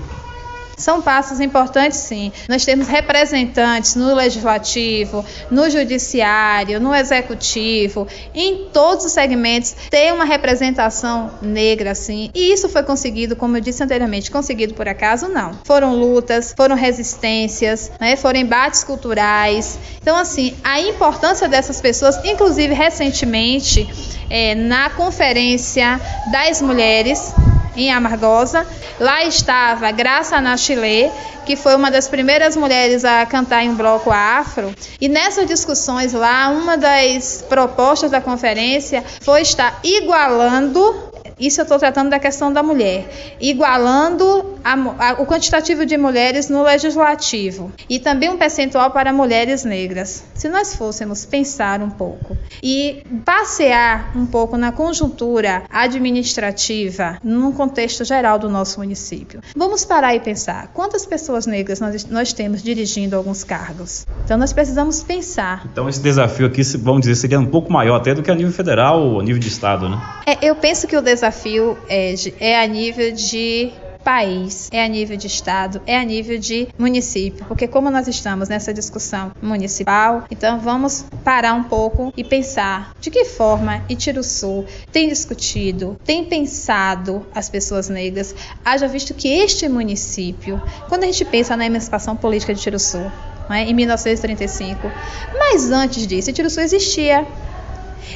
São 0.78 1.02
passos 1.02 1.40
importantes, 1.40 1.98
sim. 1.98 2.32
Nós 2.48 2.64
temos 2.64 2.86
representantes 2.86 3.96
no 3.96 4.14
legislativo, 4.14 5.24
no 5.50 5.68
judiciário, 5.68 6.80
no 6.80 6.94
executivo, 6.94 8.06
em 8.32 8.68
todos 8.72 9.04
os 9.04 9.12
segmentos, 9.12 9.74
tem 9.90 10.12
uma 10.12 10.24
representação 10.24 11.30
negra, 11.42 11.94
sim. 11.94 12.30
E 12.32 12.52
isso 12.52 12.68
foi 12.68 12.84
conseguido, 12.84 13.34
como 13.34 13.56
eu 13.56 13.60
disse 13.60 13.82
anteriormente, 13.82 14.30
conseguido 14.30 14.74
por 14.74 14.88
acaso? 14.88 15.28
Não. 15.28 15.58
Foram 15.64 15.96
lutas, 15.96 16.54
foram 16.56 16.76
resistências, 16.76 17.90
né? 18.00 18.14
foram 18.14 18.38
embates 18.38 18.84
culturais. 18.84 19.78
Então, 20.00 20.16
assim, 20.16 20.54
a 20.62 20.80
importância 20.80 21.48
dessas 21.48 21.80
pessoas, 21.80 22.24
inclusive 22.24 22.72
recentemente, 22.72 23.88
é, 24.30 24.54
na 24.54 24.90
conferência 24.90 26.00
das 26.30 26.62
mulheres, 26.62 27.32
em 27.78 27.92
Amargosa. 27.92 28.66
Lá 28.98 29.24
estava 29.24 29.90
Graça 29.90 30.40
Nachilé, 30.40 31.10
que 31.46 31.56
foi 31.56 31.74
uma 31.76 31.90
das 31.90 32.08
primeiras 32.08 32.56
mulheres 32.56 33.04
a 33.04 33.24
cantar 33.24 33.64
em 33.64 33.74
bloco 33.74 34.10
afro. 34.10 34.74
E 35.00 35.08
nessas 35.08 35.46
discussões 35.46 36.12
lá, 36.12 36.50
uma 36.50 36.76
das 36.76 37.44
propostas 37.48 38.10
da 38.10 38.20
conferência 38.20 39.04
foi 39.22 39.42
estar 39.42 39.80
igualando 39.82 41.07
isso 41.38 41.60
eu 41.60 41.62
estou 41.62 41.78
tratando 41.78 42.10
da 42.10 42.18
questão 42.18 42.52
da 42.52 42.62
mulher, 42.62 43.36
igualando 43.40 44.58
a, 44.64 44.72
a, 44.72 45.12
o 45.22 45.26
quantitativo 45.26 45.86
de 45.86 45.96
mulheres 45.96 46.48
no 46.48 46.62
legislativo 46.62 47.72
e 47.88 47.98
também 47.98 48.28
um 48.28 48.36
percentual 48.36 48.90
para 48.90 49.12
mulheres 49.12 49.64
negras. 49.64 50.24
Se 50.34 50.48
nós 50.48 50.74
fôssemos 50.74 51.24
pensar 51.24 51.80
um 51.80 51.90
pouco 51.90 52.36
e 52.62 53.02
passear 53.24 54.16
um 54.16 54.26
pouco 54.26 54.56
na 54.56 54.72
conjuntura 54.72 55.62
administrativa, 55.70 57.18
num 57.22 57.52
contexto 57.52 58.04
geral 58.04 58.38
do 58.38 58.48
nosso 58.48 58.80
município, 58.80 59.40
vamos 59.56 59.84
parar 59.84 60.14
e 60.14 60.20
pensar 60.20 60.68
quantas 60.74 61.06
pessoas 61.06 61.46
negras 61.46 61.80
nós, 61.80 62.04
nós 62.06 62.32
temos 62.32 62.62
dirigindo 62.62 63.16
alguns 63.16 63.44
cargos. 63.44 64.06
Então 64.24 64.36
nós 64.36 64.52
precisamos 64.52 65.02
pensar. 65.02 65.66
Então 65.72 65.88
esse 65.88 66.00
desafio 66.00 66.46
aqui, 66.46 66.62
vamos 66.78 67.02
dizer, 67.02 67.14
seria 67.14 67.38
um 67.38 67.46
pouco 67.46 67.72
maior 67.72 67.96
até 67.96 68.14
do 68.14 68.22
que 68.22 68.30
a 68.30 68.34
nível 68.34 68.52
federal 68.52 69.00
ou 69.00 69.20
a 69.20 69.22
nível 69.22 69.40
de 69.40 69.48
estado, 69.48 69.88
né? 69.88 70.00
É, 70.26 70.46
eu 70.46 70.54
penso 70.56 70.86
que 70.86 70.96
o 70.96 71.00
desafio 71.00 71.27
desafio 71.28 71.76
é, 71.88 72.14
é 72.40 72.62
a 72.62 72.66
nível 72.66 73.12
de 73.12 73.70
país, 74.02 74.68
é 74.72 74.82
a 74.82 74.88
nível 74.88 75.18
de 75.18 75.26
estado, 75.26 75.82
é 75.86 75.98
a 75.98 76.02
nível 76.02 76.38
de 76.38 76.68
município, 76.78 77.44
porque 77.44 77.68
como 77.68 77.90
nós 77.90 78.08
estamos 78.08 78.48
nessa 78.48 78.72
discussão 78.72 79.32
municipal, 79.42 80.24
então 80.30 80.58
vamos 80.58 81.04
parar 81.22 81.52
um 81.52 81.64
pouco 81.64 82.10
e 82.16 82.24
pensar 82.24 82.94
de 83.00 83.10
que 83.10 83.26
forma 83.26 83.84
Itiruçu 83.88 84.64
tem 84.90 85.08
discutido, 85.08 85.98
tem 86.06 86.24
pensado 86.24 87.26
as 87.34 87.50
pessoas 87.50 87.90
negras, 87.90 88.34
haja 88.64 88.88
visto 88.88 89.12
que 89.12 89.28
este 89.28 89.68
município, 89.68 90.62
quando 90.88 91.02
a 91.02 91.06
gente 91.06 91.26
pensa 91.26 91.54
na 91.54 91.66
emancipação 91.66 92.16
política 92.16 92.54
de 92.54 92.60
Itiruçu, 92.60 93.12
é, 93.50 93.62
em 93.64 93.74
1935, 93.74 94.90
mas 95.38 95.70
antes 95.70 96.06
disso, 96.06 96.30
Itiruçu 96.30 96.60
existia. 96.60 97.26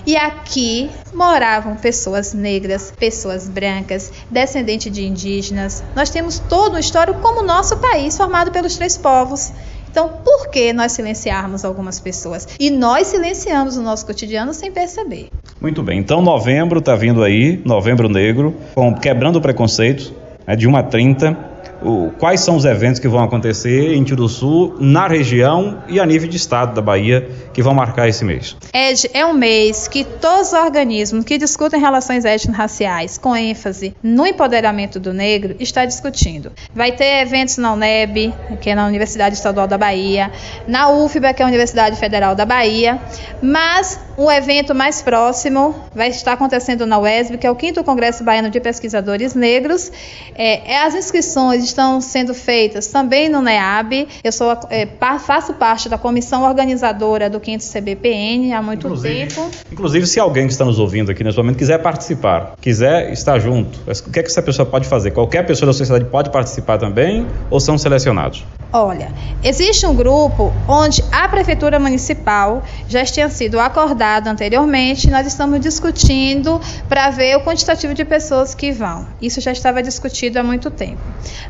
E 0.06 0.16
aqui 0.16 0.90
moravam 1.12 1.76
pessoas 1.76 2.32
negras, 2.32 2.92
pessoas 2.98 3.48
brancas, 3.48 4.12
descendentes 4.30 4.92
de 4.92 5.06
indígenas. 5.06 5.82
Nós 5.94 6.10
temos 6.10 6.38
todo 6.38 6.76
um 6.76 6.78
histórico 6.78 7.20
como 7.20 7.40
o 7.40 7.46
nosso 7.46 7.76
país, 7.78 8.16
formado 8.16 8.50
pelos 8.50 8.76
três 8.76 8.96
povos. 8.96 9.52
Então, 9.90 10.08
por 10.24 10.48
que 10.48 10.72
nós 10.72 10.92
silenciarmos 10.92 11.66
algumas 11.66 12.00
pessoas? 12.00 12.48
E 12.58 12.70
nós 12.70 13.08
silenciamos 13.08 13.76
o 13.76 13.82
nosso 13.82 14.06
cotidiano 14.06 14.54
sem 14.54 14.72
perceber. 14.72 15.28
Muito 15.60 15.82
bem. 15.82 15.98
Então, 15.98 16.22
novembro 16.22 16.78
está 16.78 16.96
vindo 16.96 17.22
aí, 17.22 17.60
novembro 17.62 18.08
negro, 18.08 18.54
com 18.74 18.94
Quebrando 18.94 19.36
o 19.36 19.42
Preconceito, 19.42 20.14
é 20.46 20.56
de 20.56 20.66
1 20.66 20.76
a 20.76 20.82
30 20.82 21.51
o, 21.84 22.10
quais 22.18 22.40
são 22.40 22.56
os 22.56 22.64
eventos 22.64 23.00
que 23.00 23.08
vão 23.08 23.22
acontecer 23.22 23.94
em 23.94 24.04
Sul, 24.28 24.76
na 24.78 25.08
região 25.08 25.82
e 25.88 25.98
a 25.98 26.06
nível 26.06 26.28
de 26.28 26.36
estado 26.36 26.74
da 26.74 26.82
Bahia 26.82 27.28
que 27.52 27.62
vão 27.62 27.74
marcar 27.74 28.08
esse 28.08 28.24
mês? 28.24 28.56
Ed, 28.72 29.10
é 29.12 29.24
um 29.24 29.32
mês 29.32 29.88
que 29.88 30.04
todos 30.04 30.48
os 30.48 30.52
organismos 30.52 31.24
que 31.24 31.38
discutem 31.38 31.80
relações 31.80 32.24
étnico-raciais 32.24 33.18
com 33.18 33.34
ênfase 33.34 33.94
no 34.02 34.26
empoderamento 34.26 35.00
do 35.00 35.12
negro 35.12 35.56
está 35.58 35.84
discutindo. 35.84 36.52
Vai 36.74 36.92
ter 36.92 37.22
eventos 37.22 37.56
na 37.56 37.72
UNEB, 37.72 38.32
que 38.60 38.70
é 38.70 38.74
na 38.74 38.86
Universidade 38.86 39.34
Estadual 39.34 39.66
da 39.66 39.78
Bahia, 39.78 40.30
na 40.66 40.90
UFBA, 40.90 41.32
que 41.34 41.42
é 41.42 41.44
a 41.44 41.48
Universidade 41.48 41.96
Federal 41.98 42.34
da 42.34 42.44
Bahia, 42.44 43.00
mas 43.42 43.98
o 44.16 44.30
evento 44.30 44.74
mais 44.74 45.00
próximo 45.00 45.74
vai 45.94 46.08
estar 46.08 46.34
acontecendo 46.34 46.86
na 46.86 46.98
UESB, 46.98 47.38
que 47.38 47.46
é 47.46 47.50
o 47.50 47.58
5 47.58 47.82
Congresso 47.82 48.22
Baiano 48.22 48.50
de 48.50 48.60
Pesquisadores 48.60 49.34
Negros. 49.34 49.90
É, 50.34 50.72
é 50.72 50.82
as 50.82 50.94
inscrições 50.94 51.71
estão 51.72 52.00
sendo 52.00 52.34
feitas 52.34 52.86
também 52.86 53.28
no 53.28 53.42
NEAB. 53.42 54.08
Eu 54.22 54.32
sou, 54.32 54.56
é, 54.70 54.86
faço 55.18 55.54
parte 55.54 55.88
da 55.88 55.98
comissão 55.98 56.44
organizadora 56.44 57.28
do 57.28 57.40
5 57.44 57.62
CBPN 57.62 58.52
há 58.52 58.62
muito 58.62 58.86
inclusive, 58.86 59.26
tempo. 59.26 59.50
Inclusive, 59.70 60.06
se 60.06 60.20
alguém 60.20 60.46
que 60.46 60.52
está 60.52 60.64
nos 60.64 60.78
ouvindo 60.78 61.10
aqui 61.10 61.24
nesse 61.24 61.36
momento 61.36 61.56
quiser 61.56 61.78
participar, 61.78 62.54
quiser 62.60 63.12
estar 63.12 63.38
junto, 63.38 63.80
o 63.86 64.10
que 64.10 64.20
é 64.20 64.22
que 64.22 64.28
essa 64.28 64.42
pessoa 64.42 64.66
pode 64.66 64.86
fazer? 64.86 65.10
Qualquer 65.10 65.44
pessoa 65.46 65.66
da 65.66 65.72
sociedade 65.72 66.04
pode 66.10 66.30
participar 66.30 66.78
também 66.78 67.26
ou 67.50 67.58
são 67.58 67.76
selecionados? 67.76 68.44
Olha, 68.72 69.12
existe 69.44 69.84
um 69.84 69.94
grupo 69.94 70.50
onde 70.66 71.04
a 71.12 71.28
Prefeitura 71.28 71.78
Municipal 71.78 72.62
já 72.88 73.04
tinha 73.04 73.28
sido 73.28 73.60
acordado 73.60 74.28
anteriormente, 74.28 75.10
nós 75.10 75.26
estamos 75.26 75.60
discutindo 75.60 76.58
para 76.88 77.10
ver 77.10 77.36
o 77.36 77.40
quantitativo 77.40 77.92
de 77.92 78.02
pessoas 78.04 78.54
que 78.54 78.72
vão. 78.72 79.06
Isso 79.20 79.42
já 79.42 79.52
estava 79.52 79.82
discutido 79.82 80.38
há 80.38 80.42
muito 80.42 80.70
tempo. 80.70 81.00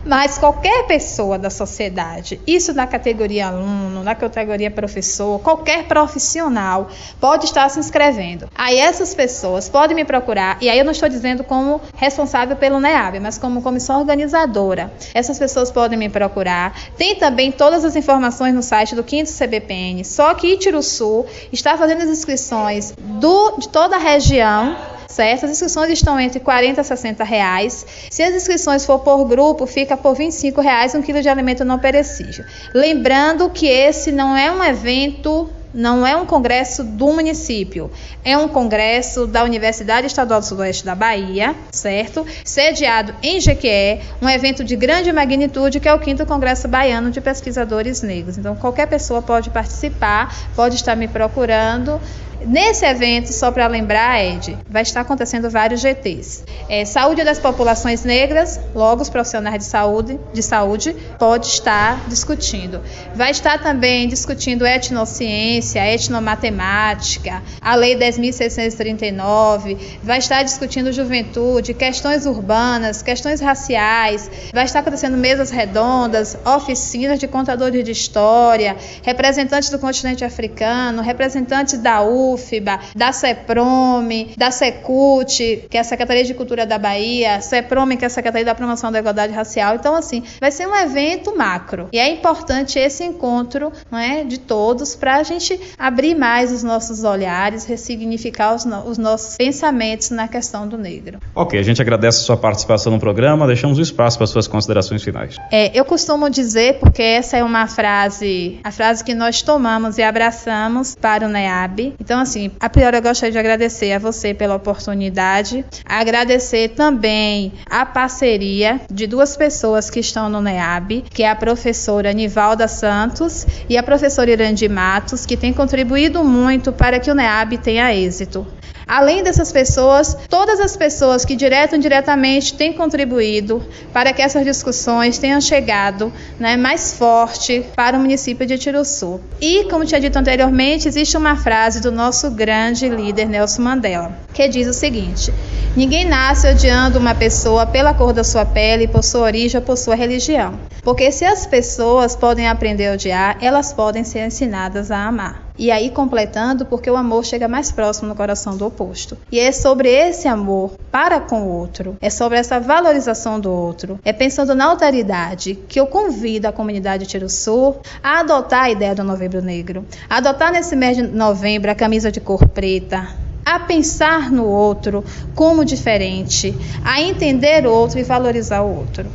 Mas 0.05 0.37
qualquer 0.37 0.87
pessoa 0.87 1.39
da 1.39 1.49
sociedade, 1.49 2.41
isso 2.47 2.75
na 2.75 2.87
categoria 2.87 3.47
aluno, 3.47 4.03
na 4.03 4.15
categoria 4.15 4.71
professor, 4.71 5.39
qualquer 5.41 5.85
profissional, 5.85 6.89
pode 7.21 7.45
estar 7.45 7.69
se 7.69 7.79
inscrevendo. 7.79 8.49
Aí 8.55 8.79
essas 8.79 9.15
pessoas 9.15 9.69
podem 9.69 9.95
me 9.95 10.05
procurar, 10.05 10.59
e 10.61 10.69
aí 10.69 10.79
eu 10.79 10.85
não 10.85 10.93
estou 10.93 11.09
dizendo 11.09 11.45
como 11.45 11.81
responsável 11.97 12.57
pelo 12.57 12.81
NEAB, 12.81 13.21
mas 13.21 13.39
como 13.39 13.63
comissão 13.63 14.01
organizadora. 14.01 14.93
Essas 15.15 15.39
pessoas 15.39 15.71
podem 15.71 15.99
me 15.99 16.09
procurar. 16.09 16.75
Tem 16.97 17.15
também 17.15 17.53
todas 17.53 17.85
as 17.85 17.95
informações 17.95 18.55
no 18.55 18.63
site 18.63 18.95
do 18.95 19.09
5 19.09 19.31
CBPN, 19.31 20.05
só 20.05 20.35
que 20.35 20.49
Itiruçu 20.49 21.25
está 21.53 21.77
fazendo 21.77 22.03
as 22.03 22.09
inscrições 22.09 22.93
do, 22.99 23.57
de 23.59 23.69
toda 23.69 23.97
a 23.97 23.99
região 23.99 24.77
certo? 25.13 25.45
As 25.45 25.53
inscrições 25.53 25.91
estão 25.91 26.19
entre 26.19 26.41
40 26.41 26.81
a 26.81 26.85
60 26.85 27.23
reais. 27.23 27.87
Se 28.11 28.23
as 28.23 28.35
inscrições 28.35 28.85
for 28.85 28.99
por 29.01 29.25
grupo, 29.25 29.67
fica 29.67 29.97
por 29.97 30.15
25 30.15 30.61
reais 30.61 30.95
um 30.95 31.03
quilo 31.03 31.21
de 31.21 31.29
alimento 31.29 31.65
não 31.65 31.79
perecível. 31.79 32.45
Lembrando 32.75 33.51
que 33.51 33.67
esse 33.67 34.11
não 34.11 34.37
é 34.37 34.51
um 34.51 34.65
evento 34.65 35.49
não 35.75 36.07
é 36.07 36.15
um 36.15 36.27
congresso 36.27 36.85
do 36.85 37.07
município, 37.13 37.91
é 38.23 38.37
um 38.37 38.47
congresso 38.47 39.27
da 39.27 39.43
Universidade 39.43 40.07
Estadual 40.07 40.41
do 40.41 40.47
Sudoeste 40.47 40.85
da 40.85 40.95
Bahia, 40.95 41.55
certo? 41.71 42.27
Sediado 42.45 43.15
em 43.23 43.41
Jequié, 43.41 44.03
um 44.21 44.29
evento 44.29 44.63
de 44.63 44.77
grande 44.77 45.11
magnitude 45.13 45.81
que 45.81 45.89
é 45.89 45.95
o 45.95 46.03
5 46.03 46.27
Congresso 46.27 46.69
Baiano 46.69 47.11
de 47.11 47.21
Pesquisadores 47.21 48.03
Negros. 48.03 48.37
Então, 48.37 48.55
qualquer 48.55 48.87
pessoa 48.87 49.23
pode 49.23 49.49
participar, 49.49 50.35
pode 50.55 50.77
estar 50.77 50.95
me 50.95 51.09
procurando 51.09 51.99
Nesse 52.47 52.85
evento, 52.85 53.33
só 53.33 53.53
para 53.53 53.67
lembrar, 53.67 54.23
Ed, 54.23 54.59
vai 54.69 54.83
estar 54.83 55.01
acontecendo 55.01 55.49
vários 55.49 55.81
GTs. 55.81 56.45
É, 56.69 56.85
saúde 56.85 57.23
das 57.23 57.39
populações 57.39 58.05
negras, 58.05 58.59
logo 58.75 59.03
os 59.03 59.09
profissionais 59.09 59.59
de 59.59 59.65
saúde, 59.65 60.19
de 60.33 60.43
saúde 60.43 60.97
pode 61.19 61.47
estar 61.47 62.09
discutindo. 62.09 62.81
Vai 63.15 63.31
estar 63.31 63.63
também 63.63 64.09
discutindo 64.09 64.67
etnociência, 64.67 65.87
etnomatemática, 65.87 67.43
a 67.61 67.75
Lei 67.75 67.97
10.639, 67.97 69.79
vai 70.03 70.19
estar 70.19 70.43
discutindo 70.43 70.93
juventude, 70.93 71.75
questões 71.75 72.27
urbanas, 72.27 73.03
questões 73.03 73.41
raciais, 73.41 74.31
vai 74.53 74.65
estar 74.65 74.81
acontecendo 74.81 75.17
mesas 75.17 75.51
redondas, 75.51 76.37
oficinas 76.45 77.19
de 77.19 77.29
contadores 77.29 77.85
de 77.85 77.93
história, 77.93 78.77
representantes 79.03 79.71
do 79.71 79.79
continente 79.79 80.25
africano, 80.25 81.03
representantes 81.03 81.79
da 81.79 82.03
U 82.03 82.32
UFBA, 82.35 82.81
da 82.95 83.13
CEPROME, 83.13 84.35
da 84.37 84.51
SECUT, 84.51 85.67
que 85.69 85.77
é 85.77 85.81
a 85.81 85.85
Secretaria 85.85 86.25
de 86.25 86.35
Cultura 86.35 86.67
da 86.67 86.79
Bahia, 86.79 87.41
CEPROME, 87.41 87.97
que 87.97 88.05
é 88.05 88.07
a 88.07 88.11
Secretaria 88.11 88.45
da 88.45 88.55
Promoção 88.55 88.93
da 88.93 88.99
Igualdade 88.99 89.33
Racial. 89.33 89.77
Então, 89.77 89.95
assim, 89.95 90.23
vai 90.41 90.51
ser 90.51 90.67
um 90.67 90.77
evento 90.77 91.37
macro. 91.37 91.89
E 91.93 91.99
é 91.99 92.09
importante 92.11 92.79
esse 92.79 93.05
encontro 93.05 93.73
não 93.91 93.99
é, 93.99 94.25
de 94.25 94.39
todos 94.39 94.95
para 94.95 95.17
a 95.17 95.23
gente 95.23 95.59
abrir 95.79 96.15
mais 96.15 96.53
os 96.53 96.63
nossos 96.63 97.05
olhares, 97.05 97.65
ressignificar 97.65 98.55
os, 98.55 98.65
no 98.65 98.83
os 98.83 98.99
nossos 98.99 99.37
pensamentos 99.37 100.11
na 100.11 100.29
questão 100.29 100.67
do 100.67 100.77
negro. 100.77 101.19
Ok, 101.35 101.59
a 101.59 101.63
gente 101.63 101.81
agradece 101.81 102.19
a 102.19 102.23
sua 102.23 102.37
participação 102.37 102.93
no 102.93 102.99
programa, 102.99 103.47
deixamos 103.47 103.79
o 103.79 103.83
espaço 103.83 104.19
para 104.19 104.27
suas 104.27 104.47
considerações 104.47 105.03
finais. 105.03 105.37
É, 105.51 105.71
eu 105.79 105.85
costumo 105.85 106.29
dizer, 106.29 106.79
porque 106.79 107.03
essa 107.03 107.37
é 107.37 107.45
uma 107.45 107.67
frase, 107.67 108.61
a 108.63 108.71
frase 108.71 109.03
que 109.05 109.15
nós 109.15 109.43
tomamos 109.43 109.99
e 109.99 110.03
abraçamos 110.03 110.95
para 110.95 111.27
o 111.27 111.29
NEAB. 111.29 111.95
Então, 112.01 112.21
assim, 112.23 112.51
a 112.59 112.69
priori 112.69 112.97
eu 112.97 113.03
gostaria 113.03 113.33
de 113.33 113.39
agradecer 113.39 113.93
a 113.93 113.99
você 113.99 114.33
pela 114.33 114.55
oportunidade, 114.55 115.65
agradecer 115.85 116.71
também 116.71 117.53
a 117.69 117.85
parceria 117.85 118.81
de 118.91 119.07
duas 119.07 119.37
pessoas 119.37 119.91
que 119.91 120.01
estão 120.01 120.29
no 120.29 120.41
NEAB, 120.41 121.05
que 121.11 121.23
é 121.23 121.31
a 121.31 121.37
professora 121.37 122.13
Nivalda 122.13 122.67
Santos 122.67 123.47
e 123.69 123.77
a 123.77 123.83
professora 123.83 124.31
Irandi 124.31 124.69
Matos, 124.69 125.27
que 125.27 125.37
tem 125.37 125.53
contribuído 125.53 126.25
muito 126.25 126.73
para 126.73 126.99
que 126.99 127.11
o 127.11 127.15
NEAB 127.15 127.59
tenha 127.59 127.95
êxito. 127.95 128.47
Além 128.87 129.23
dessas 129.23 129.53
pessoas, 129.53 130.17
todas 130.29 130.61
as 130.61 130.77
pessoas 130.77 131.25
que 131.25 131.37
direto 131.37 131.73
ou 131.73 131.79
indiretamente 131.79 132.55
têm 132.55 132.73
contribuído 132.73 133.63
para 133.93 134.13
que 134.13 134.23
essas 134.23 134.45
discussões 134.45 135.19
tenham 135.19 135.41
chegado 135.41 136.13
né, 136.39 136.57
mais 136.57 136.93
forte 136.95 137.65
para 137.75 137.97
o 137.97 138.01
município 138.01 138.47
de 138.47 138.59
Tiruçu. 138.59 139.21
E, 139.41 139.65
como 139.65 139.85
tinha 139.85 140.01
dito 140.01 140.19
anteriormente, 140.19 140.89
existe 140.89 141.17
uma 141.17 141.37
frase 141.37 141.81
do 141.81 141.91
nosso 141.91 142.31
grande 142.31 142.89
líder 142.89 143.27
Nelson 143.29 143.63
Mandela, 143.63 144.13
que 144.33 144.49
diz 144.49 144.67
o 144.67 144.73
seguinte: 144.73 145.33
Ninguém 145.75 146.05
nasce 146.05 146.47
odiando 146.49 146.99
uma 146.99 147.15
pessoa 147.15 147.65
pela 147.67 147.95
cor 147.95 148.13
da 148.13 148.23
sua 148.23 148.45
pele, 148.45 148.87
por 148.87 149.03
sua 149.03 149.23
origem 149.23 149.59
ou 149.59 149.65
por 149.65 149.79
sua 149.79 149.95
religião. 149.95 150.61
Porque 150.83 151.11
se 151.11 151.25
as 151.25 151.47
pessoas 151.47 152.15
podem 152.15 152.47
aprender 152.47 152.89
a 152.89 152.93
odiar, 152.93 153.39
elas 153.41 153.73
podem 153.73 154.05
ser 154.05 154.27
ensinadas 154.27 154.91
a 154.91 155.07
amar. 155.07 155.52
E 155.63 155.71
aí 155.71 155.91
completando, 155.91 156.67
porque 156.67 156.91
o 156.91 156.97
amor 156.97 157.25
chega 157.25 157.47
mais 157.47 157.71
próximo 157.71 158.09
no 158.09 158.17
coração 158.17 158.57
do 158.57 158.67
oposto. 158.67 159.17
E 159.31 159.39
é 159.39 159.53
sobre 159.53 159.89
esse 159.89 160.27
amor 160.27 160.73
para 160.91 161.21
com 161.21 161.43
o 161.43 161.49
outro, 161.49 161.97
é 162.01 162.11
sobre 162.11 162.37
essa 162.37 162.59
valorização 162.59 163.39
do 163.39 163.49
outro, 163.49 163.97
é 164.05 164.13
pensando 164.13 164.57
na 164.57 164.65
alteridade 164.65 165.55
que 165.69 165.79
eu 165.79 165.87
convido 165.87 166.49
a 166.49 166.53
comunidade 166.53 167.07
Tiro 167.07 167.29
Sul 167.31 167.77
a 168.03 168.19
adotar 168.19 168.65
a 168.65 168.71
ideia 168.73 168.93
do 168.93 169.05
Novembro 169.05 169.41
Negro, 169.41 169.87
a 170.11 170.17
adotar 170.17 170.51
nesse 170.51 170.75
mês 170.75 170.97
de 170.97 171.05
novembro 171.05 171.71
a 171.71 171.77
camisa 171.77 172.11
de 172.11 172.21
cor 172.21 172.49
preta, 172.49 173.07
a 173.45 173.61
pensar 173.61 174.33
no 174.33 174.47
outro 174.47 175.05
como 175.33 175.65
diferente, 175.65 176.53
a 176.85 177.01
entender 177.01 177.69
o 177.69 177.71
outro 177.71 178.01
e 178.01 178.03
valorizar 178.03 178.63
o 178.63 178.79
outro. 178.79 179.07